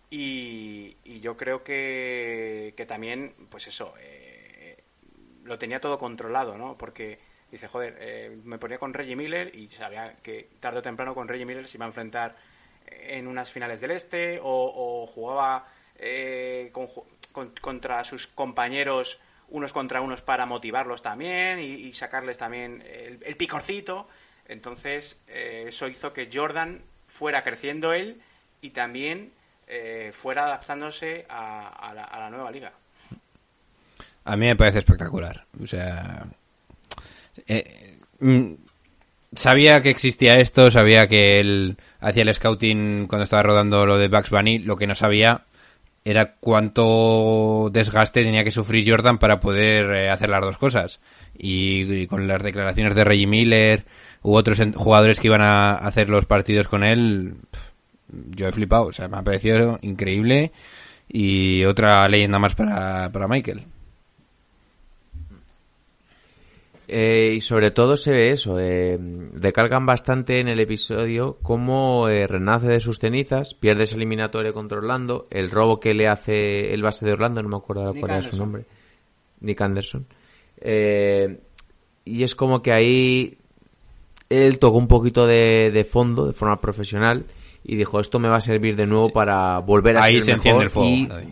[0.10, 3.94] Y, yo creo que, que también, pues eso,
[5.44, 6.78] lo tenía todo controlado, ¿no?
[6.78, 7.20] Porque
[7.52, 11.28] dice, joder, eh, me ponía con Reggie Miller y sabía que tarde o temprano con
[11.28, 12.36] Reggie Miller se iba a enfrentar
[12.88, 15.68] en unas finales del Este o, jugaba
[15.98, 16.88] eh, con-
[17.32, 19.20] con- contra sus compañeros
[19.50, 24.08] unos contra unos para motivarlos también y, sacarles también el, picorcito.
[24.48, 28.22] Entonces, eh, eso hizo que Jordan fuera creciendo él
[28.62, 29.32] y también
[29.68, 32.74] eh, fuera adaptándose a, a la, a la nueva liga.
[34.26, 35.46] A mí me parece espectacular.
[35.62, 36.26] O sea,
[37.48, 38.54] eh, mm,
[39.36, 44.08] sabía que existía esto, sabía que él hacía el scouting cuando estaba rodando lo de
[44.08, 44.60] Bugs Bunny.
[44.60, 45.46] Lo que no sabía
[46.06, 51.00] era cuánto desgaste tenía que sufrir Jordan para poder eh, hacer las dos cosas.
[51.38, 53.86] Y, con las declaraciones de Reggie Miller
[54.22, 57.36] u otros jugadores que iban a hacer los partidos con él,
[58.10, 58.86] yo he flipado.
[58.86, 60.52] O sea, me ha parecido increíble.
[61.10, 63.66] Y otra leyenda más para, para Michael.
[66.88, 69.00] Eh, y sobre todo se ve eso, eh,
[69.36, 74.80] recalcan bastante en el episodio cómo eh, renace de sus cenizas, pierde ese eliminatorio contra
[74.80, 78.22] Orlando, el robo que le hace el base de Orlando, no me acuerdo cuál era
[78.22, 78.40] su Anderson.
[78.40, 78.66] nombre,
[79.40, 80.06] Nick Anderson.
[80.60, 81.40] Eh,
[82.06, 83.38] y es como que ahí
[84.30, 87.26] él tocó un poquito de, de fondo, de forma profesional,
[87.64, 90.32] y dijo, esto me va a servir de nuevo para volver a Ahí ser se
[90.34, 90.90] mejor enciende el fuego.
[90.90, 91.32] y-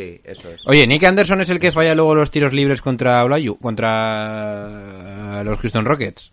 [0.00, 0.66] Sí, eso es.
[0.66, 5.58] Oye, Nick Anderson es el que falla luego los tiros libres contra Olayu, contra los
[5.58, 6.32] Houston Rockets.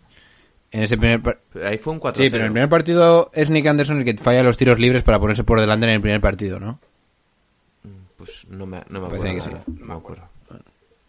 [0.70, 1.20] En ese primer
[1.52, 4.04] Pero ahí fue un 4 Sí, pero en el primer partido es Nick Anderson el
[4.04, 6.78] que falla los tiros libres para ponerse por delante en el primer partido, ¿no?
[8.16, 9.64] Pues no me, no me Parece acuerdo.
[9.64, 9.78] que sí.
[9.80, 10.28] no me acuerdo.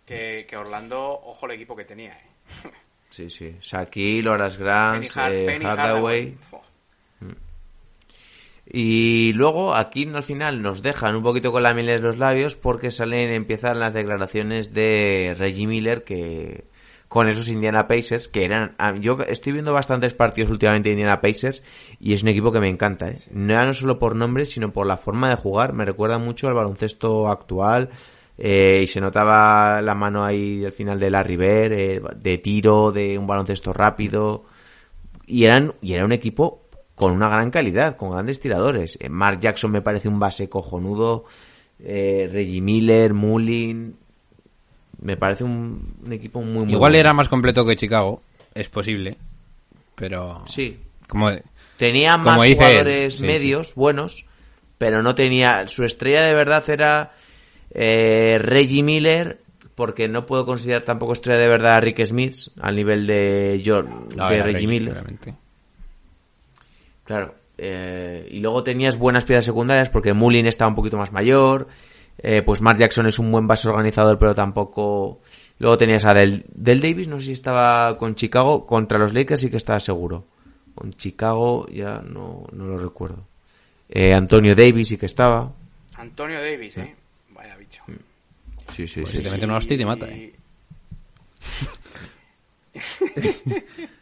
[0.06, 2.28] Que, que Orlando, ojo el equipo que tenía, ¿eh?
[3.10, 3.56] Sí, sí.
[3.62, 6.38] Shaquille, Horace Grant, Penny eh, Penny Hardaway.
[8.72, 12.56] Y luego aquí al final nos dejan un poquito con la miel en los labios
[12.56, 16.66] porque salen, empiezan las declaraciones de Reggie Miller que
[17.08, 21.64] con esos Indiana Pacers que eran yo estoy viendo bastantes partidos últimamente de Indiana Pacers
[22.00, 23.18] y es un equipo que me encanta ¿eh?
[23.32, 26.54] no, no solo por nombre sino por la forma de jugar me recuerda mucho al
[26.54, 27.90] baloncesto actual
[28.42, 32.90] Eh, y se notaba la mano ahí al final de la River, eh, de tiro,
[32.94, 34.46] de un baloncesto rápido.
[35.28, 36.69] Y eran, y era un equipo
[37.00, 38.98] con una gran calidad, con grandes tiradores.
[39.02, 41.26] Eh, Mark Jackson me parece un base cojonudo.
[41.80, 43.96] Eh, Reggie Miller, Mullin.
[45.02, 46.98] Me parece un, un equipo muy, muy Igual bueno.
[46.98, 48.22] era más completo que Chicago,
[48.54, 49.16] es posible,
[49.96, 50.78] pero Sí,
[51.08, 51.32] como
[51.78, 54.26] Tenía Como más jugadores sí, medios buenos,
[54.78, 55.70] pero no tenía.
[55.70, 57.14] Su estrella de verdad era
[57.72, 59.40] eh, Reggie Miller,
[59.76, 64.10] porque no puedo considerar tampoco estrella de verdad a Rick Smith al nivel de, John,
[64.18, 64.92] No, de Reggie, Miller.
[64.92, 65.34] claramente.
[67.10, 67.34] Claro.
[67.58, 71.68] eh, y luego tenías buenas piezas secundarias porque Mullin estaba un poquito más mayor.
[72.20, 75.22] eh, pues Mark Jackson es un buen base organizador, pero tampoco.
[75.58, 78.68] Luego tenías a Del, Del Davis, no sé si estaba con Chicago.
[78.68, 80.26] Contra los Lakers sí que estaba seguro.
[80.76, 83.26] Con Chicago ya no, no lo recuerdo.
[83.90, 85.52] Eh, Antonio Davis sí que estaba.
[85.98, 86.96] Antonio Davis, ¿eh?
[87.34, 87.82] Vaya bicho.
[88.76, 89.18] Sí, sí, Pues sí.
[89.18, 89.34] si te sí.
[89.36, 90.34] mete una hostia y te mata, ¿eh?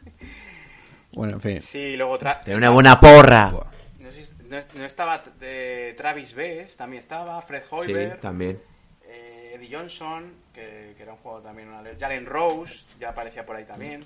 [1.17, 1.61] Bueno, en fin.
[1.61, 3.51] Sí, luego tra- Tenía una buena porra.
[3.99, 8.19] No, sé si- no es- no estaba eh, Travis Best, también estaba Fred Sí, Hoiberg,
[8.19, 8.61] también.
[9.03, 13.45] eh, Eddie Johnson, que, que era un jugador también, una le- Jalen Rose, ya aparecía
[13.45, 14.01] por ahí también.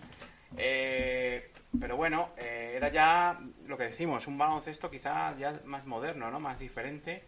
[0.57, 3.38] Eh, pero bueno, eh, era ya
[3.68, 6.39] lo que decimos, un baloncesto quizá ya más moderno, ¿no?
[6.39, 7.24] Más diferente.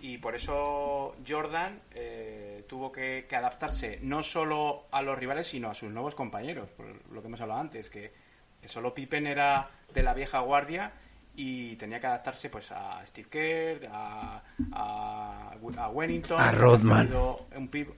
[0.00, 5.70] Y por eso Jordan eh, tuvo que, que adaptarse no solo a los rivales, sino
[5.70, 6.68] a sus nuevos compañeros.
[6.70, 8.12] Por lo que hemos hablado antes, que,
[8.60, 10.90] que solo Pippen era de la vieja guardia
[11.36, 14.42] y tenía que adaptarse pues a Steve Kerr, a,
[14.72, 17.10] a, a Wellington, A Rodman.
[17.56, 17.92] un pip-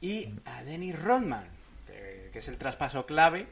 [0.00, 1.44] y a Dennis Rodman,
[1.86, 3.46] que, que es el traspaso clave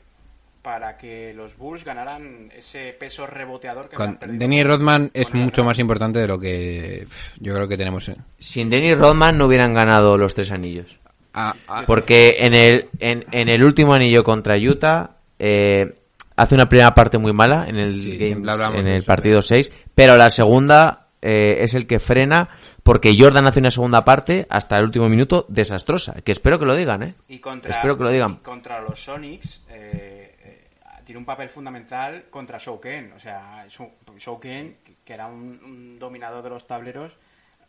[0.63, 5.79] para que los Bulls ganaran ese peso reboteador que Con Denny Rodman es mucho más
[5.79, 7.07] importante de lo que
[7.39, 8.09] yo creo que tenemos.
[8.09, 8.17] eh.
[8.39, 10.99] Sin Dennis Rodman no hubieran ganado los tres anillos.
[11.35, 15.95] Ah, ah, Porque en el, en, en el último anillo contra Utah eh,
[16.37, 20.17] hace una primera parte muy mala en el, Sí, games- en el partido 6, pero
[20.17, 22.49] la segunda eh, es el que frena
[22.83, 26.15] porque Jordan hace una segunda parte hasta el último minuto desastrosa.
[26.23, 27.15] Que espero que lo digan, ¿eh?
[27.29, 28.33] Y contra, Espero que lo digan.
[28.41, 30.69] y contra los Sonics eh, eh,
[31.05, 33.13] tiene un papel fundamental contra Shouken.
[33.15, 37.19] O sea, Shou- Shouken, que era un, un dominador de los tableros,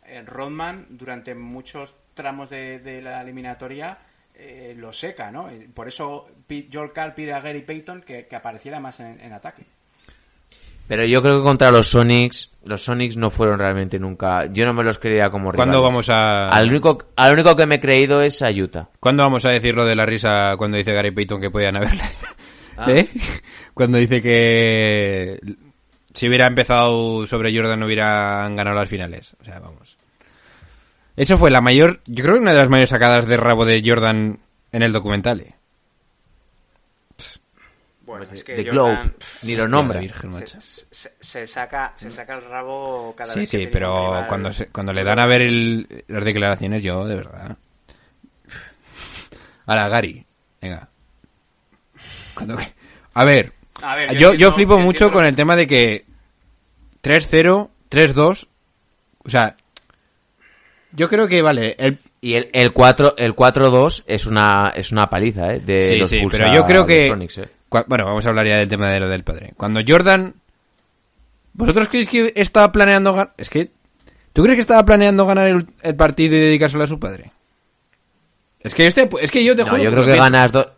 [0.06, 3.98] eh, Rodman durante muchos tramos de, de la eliminatoria
[4.38, 5.48] eh, lo seca, ¿no?
[5.74, 6.28] Por eso
[6.72, 9.66] Joel Carr pide a Gary Payton que, que apareciera más en, en ataque.
[10.88, 14.46] Pero yo creo que contra los Sonics, los Sonics no fueron realmente nunca.
[14.46, 15.56] Yo no me los creía como rivales.
[15.56, 18.88] ¿Cuándo vamos a Al único, al único que me he creído es a Utah.
[18.98, 22.04] ¿Cuándo vamos a decir lo de la risa cuando dice Gary Payton que podían haberle?
[22.80, 22.92] Ah.
[22.92, 23.08] ¿Eh?
[23.74, 25.40] Cuando dice que
[26.14, 29.34] si hubiera empezado sobre Jordan no hubieran ganado las finales.
[29.40, 29.97] O sea, vamos.
[31.18, 33.82] Eso fue la mayor, yo creo que una de las mayores sacadas de rabo de
[33.84, 34.38] Jordan
[34.72, 35.40] en el documental.
[35.40, 35.54] ¿eh?
[38.02, 40.00] Bueno, es que The Jordan, Globe, ni lo nombra.
[40.00, 40.60] Virgen, se,
[40.90, 44.50] se- se saca, se saca el rabo cada Sí, vez que sí, un pero cuando,
[44.52, 47.56] se- cuando le dan a ver el- las declaraciones, yo, de verdad.
[49.66, 50.24] Ahora, Gary,
[50.62, 50.88] venga.
[52.34, 52.56] Cuando-
[53.14, 53.52] a ver,
[53.82, 56.04] A ver, yo, yo entiendo- flipo yo mucho entiendo con el tema de que
[57.02, 58.48] 3-0, 3-2,
[59.24, 59.54] o sea,
[60.92, 65.08] yo creo que, vale, el, Y el, el 4 el 4-2 es una, es una
[65.08, 65.60] paliza, ¿eh?
[65.60, 67.08] De Sí, los sí, pero yo creo que...
[67.08, 67.48] Sonics, ¿eh?
[67.86, 69.52] Bueno, vamos a hablar ya del tema de lo del padre.
[69.56, 70.34] Cuando Jordan...
[71.52, 73.34] ¿Vosotros creéis que estaba planeando ganar...
[73.36, 73.70] Es que...
[74.32, 77.32] ¿Tú crees que estaba planeando ganar el, el partido y dedicárselo a su padre?
[78.60, 80.68] Es que, este, es que yo te No, juro yo creo que ganas dos...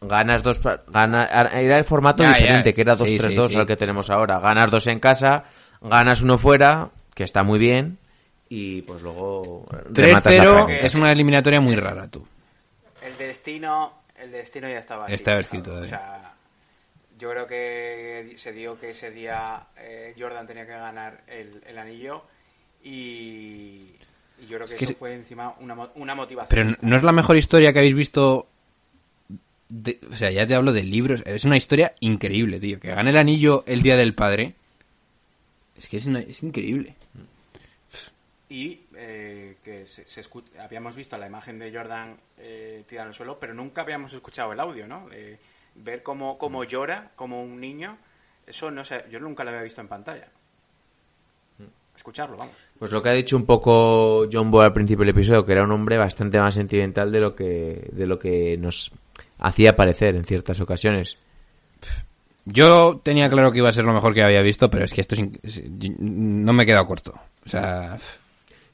[0.00, 0.58] Ganas dos...
[0.58, 2.36] pa- Gana, era el formato Ya, ya.
[2.38, 3.58] diferente, que era Sí, 2-3-2 sí, sí.
[3.58, 4.38] al que tenemos ahora.
[4.40, 5.44] Ganas dos en casa,
[5.80, 7.98] ganas uno fuera, que está muy bien,
[8.48, 9.66] y pues luego...
[9.90, 10.86] rematas la 3-0 práctica.
[10.86, 12.26] es una eliminatoria muy rara, tú.
[13.02, 15.58] El destino, el destino ya estaba así, Estaba claro.
[15.58, 15.88] escrito, O eh.
[15.88, 16.34] sea,
[17.18, 21.78] yo creo que se dio que ese día eh, Jordan tenía que ganar el, el
[21.78, 22.22] anillo
[22.82, 23.86] y,
[24.38, 26.48] y yo creo que, Es que eso se- fue encima una, mo- una motivación.
[26.48, 28.46] Pero no- no es la mejor historia que habéis visto...
[29.68, 31.22] de- o sea, ya te hablo de libros.
[31.26, 32.78] Es una historia increíble, tío.
[32.80, 34.54] Que gane el anillo el día del padre.
[35.78, 36.94] Es que es, una- es increíble.
[38.56, 43.14] Y eh, que se, se escu- habíamos visto la imagen de Jordan eh, tirado al
[43.14, 45.08] suelo, pero nunca habíamos escuchado el audio, ¿no?
[45.12, 45.38] Eh,
[45.74, 47.98] ver cómo, cómo llora, como un niño,
[48.46, 50.28] eso no sé, yo nunca lo había visto en pantalla.
[51.96, 52.54] Escucharlo, vamos.
[52.78, 55.62] Pues lo que ha dicho un poco John Boy al principio del episodio, que era
[55.64, 58.92] un hombre bastante más sentimental de lo que, de lo que nos
[59.38, 61.18] hacía parecer en ciertas ocasiones.
[62.44, 65.00] Yo tenía claro que iba a ser lo mejor que había visto, pero es que
[65.00, 65.62] esto es-
[65.98, 67.14] no me he quedado corto.
[67.46, 67.96] O sea,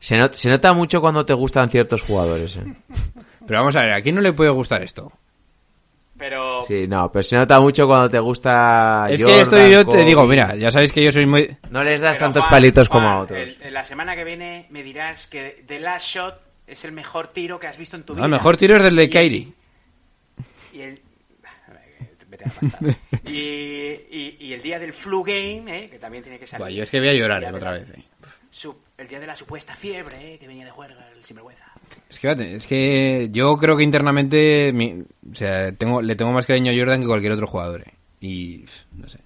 [0.00, 2.56] Se, not- se nota mucho cuando te gustan ciertos jugadores.
[2.56, 2.64] ¿eh?
[3.46, 5.12] Pero vamos a ver, ¿a quién no le puede gustar esto?
[6.18, 9.06] Pero Sí, no, pero se nota mucho cuando te gusta.
[9.08, 11.56] es Jordan, que esto yo te digo, mira, ya sabéis que yo soy muy...
[11.70, 13.38] No les das Pero, tantos Juan, palitos como a otros.
[13.62, 17.58] el- la semana que viene me dirás que The Last Shot es el mejor tiro
[17.58, 18.26] que has visto en tu No, vida.
[18.26, 19.54] el mejor tiro es del de Kairi.
[20.74, 21.00] Y el...
[22.28, 22.50] Vete a
[23.30, 23.38] y,
[24.10, 25.88] y- y el día del flu game, ¿eh?
[25.90, 26.76] que también tiene que salir.
[26.76, 27.88] Yo es que voy a llorar eh, otra vez.
[27.94, 28.04] eh.
[28.98, 30.38] El día de la supuesta fiebre, ¿eh?
[30.38, 31.66] que venía de juerga, el sinvergüenza.
[32.08, 36.46] Es que, es que yo creo que internamente mi- o sea, tengo, le tengo más
[36.46, 37.82] cariño a Jordan que cualquier otro jugador.
[37.82, 37.94] eh.
[38.20, 38.64] Y
[38.96, 39.18] no sé.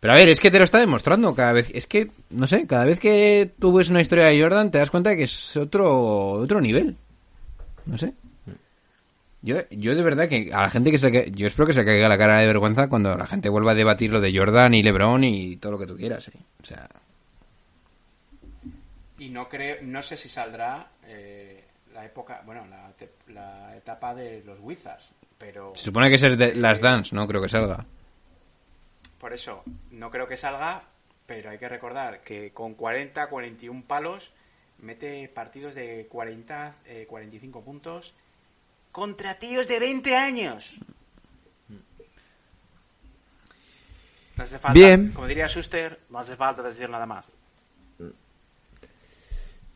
[0.00, 1.70] Pero a ver, es que te lo está demostrando cada vez.
[1.74, 4.90] Es que, no sé, cada vez que tú ves una historia de Jordan te das
[4.90, 6.96] cuenta de que es otro, otro nivel.
[7.86, 8.12] No sé.
[9.42, 11.84] Yo, yo de verdad que a la gente que se le yo espero que se
[11.84, 14.82] caiga la cara de vergüenza cuando la gente vuelva a debatir lo de Jordan y
[14.82, 16.28] LeBron y todo lo que tú quieras.
[16.28, 16.32] eh.
[16.62, 16.88] O sea,
[19.18, 24.14] Y no creo, no sé si saldrá eh, la época, bueno, la, te- la etapa
[24.14, 27.48] de los Wizards, pero se supone que es el de las Dance, no creo que
[27.48, 27.84] salga.
[29.18, 29.62] por eso
[29.92, 30.82] no creo que salga,
[31.26, 34.32] pero hay que recordar que con 40, 41 palos
[34.78, 38.14] mete partidos de 40, eh, 45 puntos
[38.90, 40.74] contra tíos de 20 años.
[44.36, 45.12] No hace falta, Bien.
[45.12, 47.38] como diría Schuster, no hace falta decir nada más.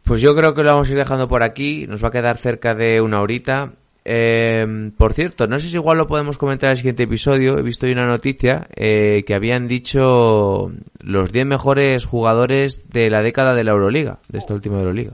[0.09, 1.87] Pues yo creo que lo vamos a ir dejando por aquí.
[1.87, 3.73] Nos va a quedar cerca de una horita.
[4.05, 7.59] Eh, por cierto, no sé si igual lo podemos comentar en el siguiente episodio.
[7.59, 13.23] He visto hoy una noticia eh, que habían dicho los 10 mejores jugadores de la
[13.23, 15.13] década de la Euroliga, de esta última Euroliga.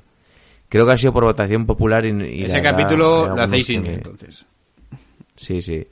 [0.69, 4.47] Creo que ha sido por votación popular y, Ese capítulo lo hacéis sin me- entonces.
[5.35, 5.87] Sí, sí.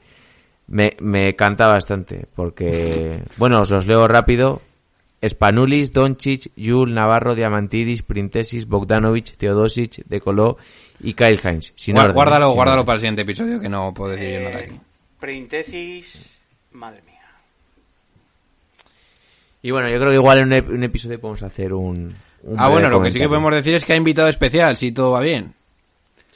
[0.68, 4.62] Me, me canta bastante, porque, bueno, os los leo rápido.
[5.26, 10.56] Spanulis, Doncic, Yul, Navarro, Diamantidis, Printesis, Bogdanovic, Teodosic, Decoló
[11.00, 11.72] y Kyle Hines.
[11.76, 12.86] Sin Guá- orden, guárdalo, sin guárdalo orden.
[12.86, 14.80] para el siguiente episodio que no puedo decir yo nada Eh, aquí.
[15.20, 16.40] Printesis,
[16.72, 17.12] madre mía.
[19.62, 22.12] Y bueno, yo creo que igual en un, ep- un episodio podemos hacer un...
[22.42, 24.90] un Ah, bueno, lo que sí que podemos decir es que ha invitado especial, si
[24.90, 25.54] todo va bien.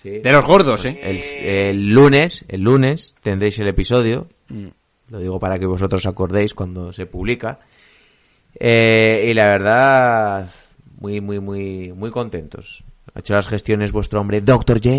[0.01, 0.11] Sí.
[0.21, 1.01] De los gordos, ¿eh?
[1.03, 4.29] El, el lunes, el lunes tendréis el episodio.
[4.49, 4.69] Mm.
[5.11, 7.59] Lo digo para que vosotros acordéis cuando se publica.
[8.59, 10.51] Eh, y la verdad,
[10.99, 12.85] muy, muy, muy, muy contentos.
[13.15, 14.79] Ha hecho las gestiones vuestro hombre Dr.
[14.83, 14.91] J.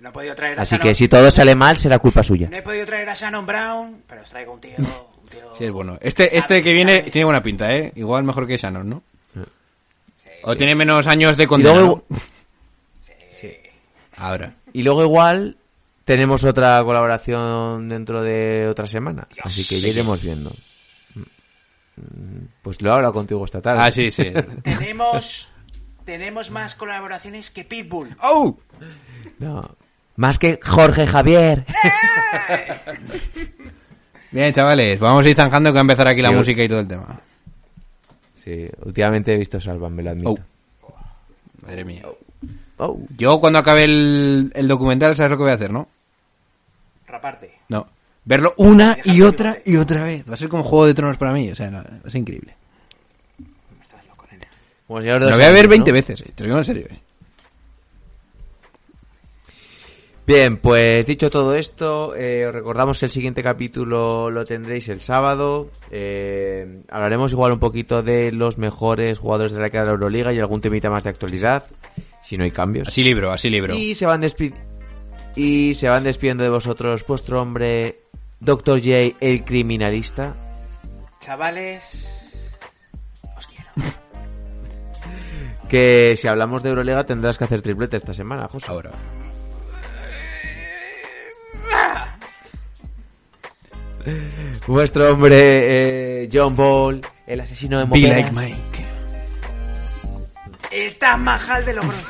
[0.00, 2.48] No he podido traer a Así Shannon- que si todo sale mal, será culpa suya.
[2.50, 4.74] No he podido traer a Shannon Brown, pero os traigo un tío.
[4.78, 5.98] Un tío Sí, es bueno.
[6.00, 7.10] Este, sabe, este que viene sabe.
[7.10, 7.92] tiene buena pinta, ¿eh?
[7.96, 9.02] Igual mejor que Shannon, ¿no?
[10.18, 10.58] Sí, O sí.
[10.58, 11.74] tiene menos años de Y condena.
[11.74, 12.18] luego, ¿no?
[14.18, 14.54] Ahora.
[14.72, 15.56] y luego igual
[16.04, 19.26] tenemos otra colaboración dentro de otra semana.
[19.42, 20.52] Así que ya iremos viendo.
[22.62, 23.80] Pues lo he hablado contigo esta tarde.
[23.82, 24.32] Ah, sí, sí.
[24.62, 25.48] Tenemos,
[26.04, 28.16] tenemos más colaboraciones que Pitbull.
[28.22, 28.56] ¡Oh!
[29.38, 29.76] No.
[30.16, 31.64] Más que Jorge Javier.
[34.30, 36.80] Bien, chavales, vamos a ir zanjando que va a empezar aquí la música y todo
[36.80, 37.20] el tema.
[38.34, 40.34] Sí, últimamente he visto Sálvame, lo admito.
[40.82, 40.94] Oh.
[41.62, 42.02] Madre mía.
[42.78, 42.98] Oh.
[43.16, 45.88] Yo cuando acabe el, el documental, ¿sabes lo que voy a hacer, no?
[47.06, 47.58] Raparte.
[47.68, 47.88] No.
[48.26, 50.28] Verlo una y otra y otra vez.
[50.28, 51.50] Va a ser como Juego de Tronos para mí.
[51.50, 52.54] O sea, no, es increíble.
[53.80, 54.46] Estás loco, nena.
[54.86, 55.94] Como Lo voy a ver Anillos, 20 ¿no?
[55.94, 56.32] veces, eh.
[56.34, 56.86] te lo digo en serio.
[56.90, 57.00] eh.
[60.26, 65.00] Bien, pues dicho todo esto, eh, os recordamos que el siguiente capítulo lo tendréis el
[65.00, 65.70] sábado.
[65.92, 70.32] Eh, hablaremos igual un poquito de los mejores jugadores de la que de la Euroliga
[70.32, 71.62] y algún temita más de actualidad,
[72.24, 72.88] si no hay cambios.
[72.88, 73.76] Así libro, así libro.
[73.76, 74.52] Y se van despi-
[75.36, 78.00] y se van despidiendo de vosotros vuestro hombre
[78.40, 78.80] Dr.
[78.80, 80.36] J, el criminalista.
[81.20, 82.06] Chavales,
[83.36, 83.70] os quiero.
[85.68, 88.66] Que si hablamos de Euroliga tendrás que hacer triplete esta semana, José.
[88.68, 88.92] Ahora.
[94.68, 98.86] Vuestro hombre eh, John Ball, el asesino de Be like Mike.
[100.70, 101.96] El Taj Mahal de Logroño.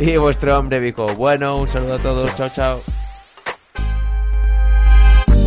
[0.00, 1.14] Y vuestro hombre Vico.
[1.14, 2.34] Bueno, un saludo a todos.
[2.34, 2.80] Chao, chao.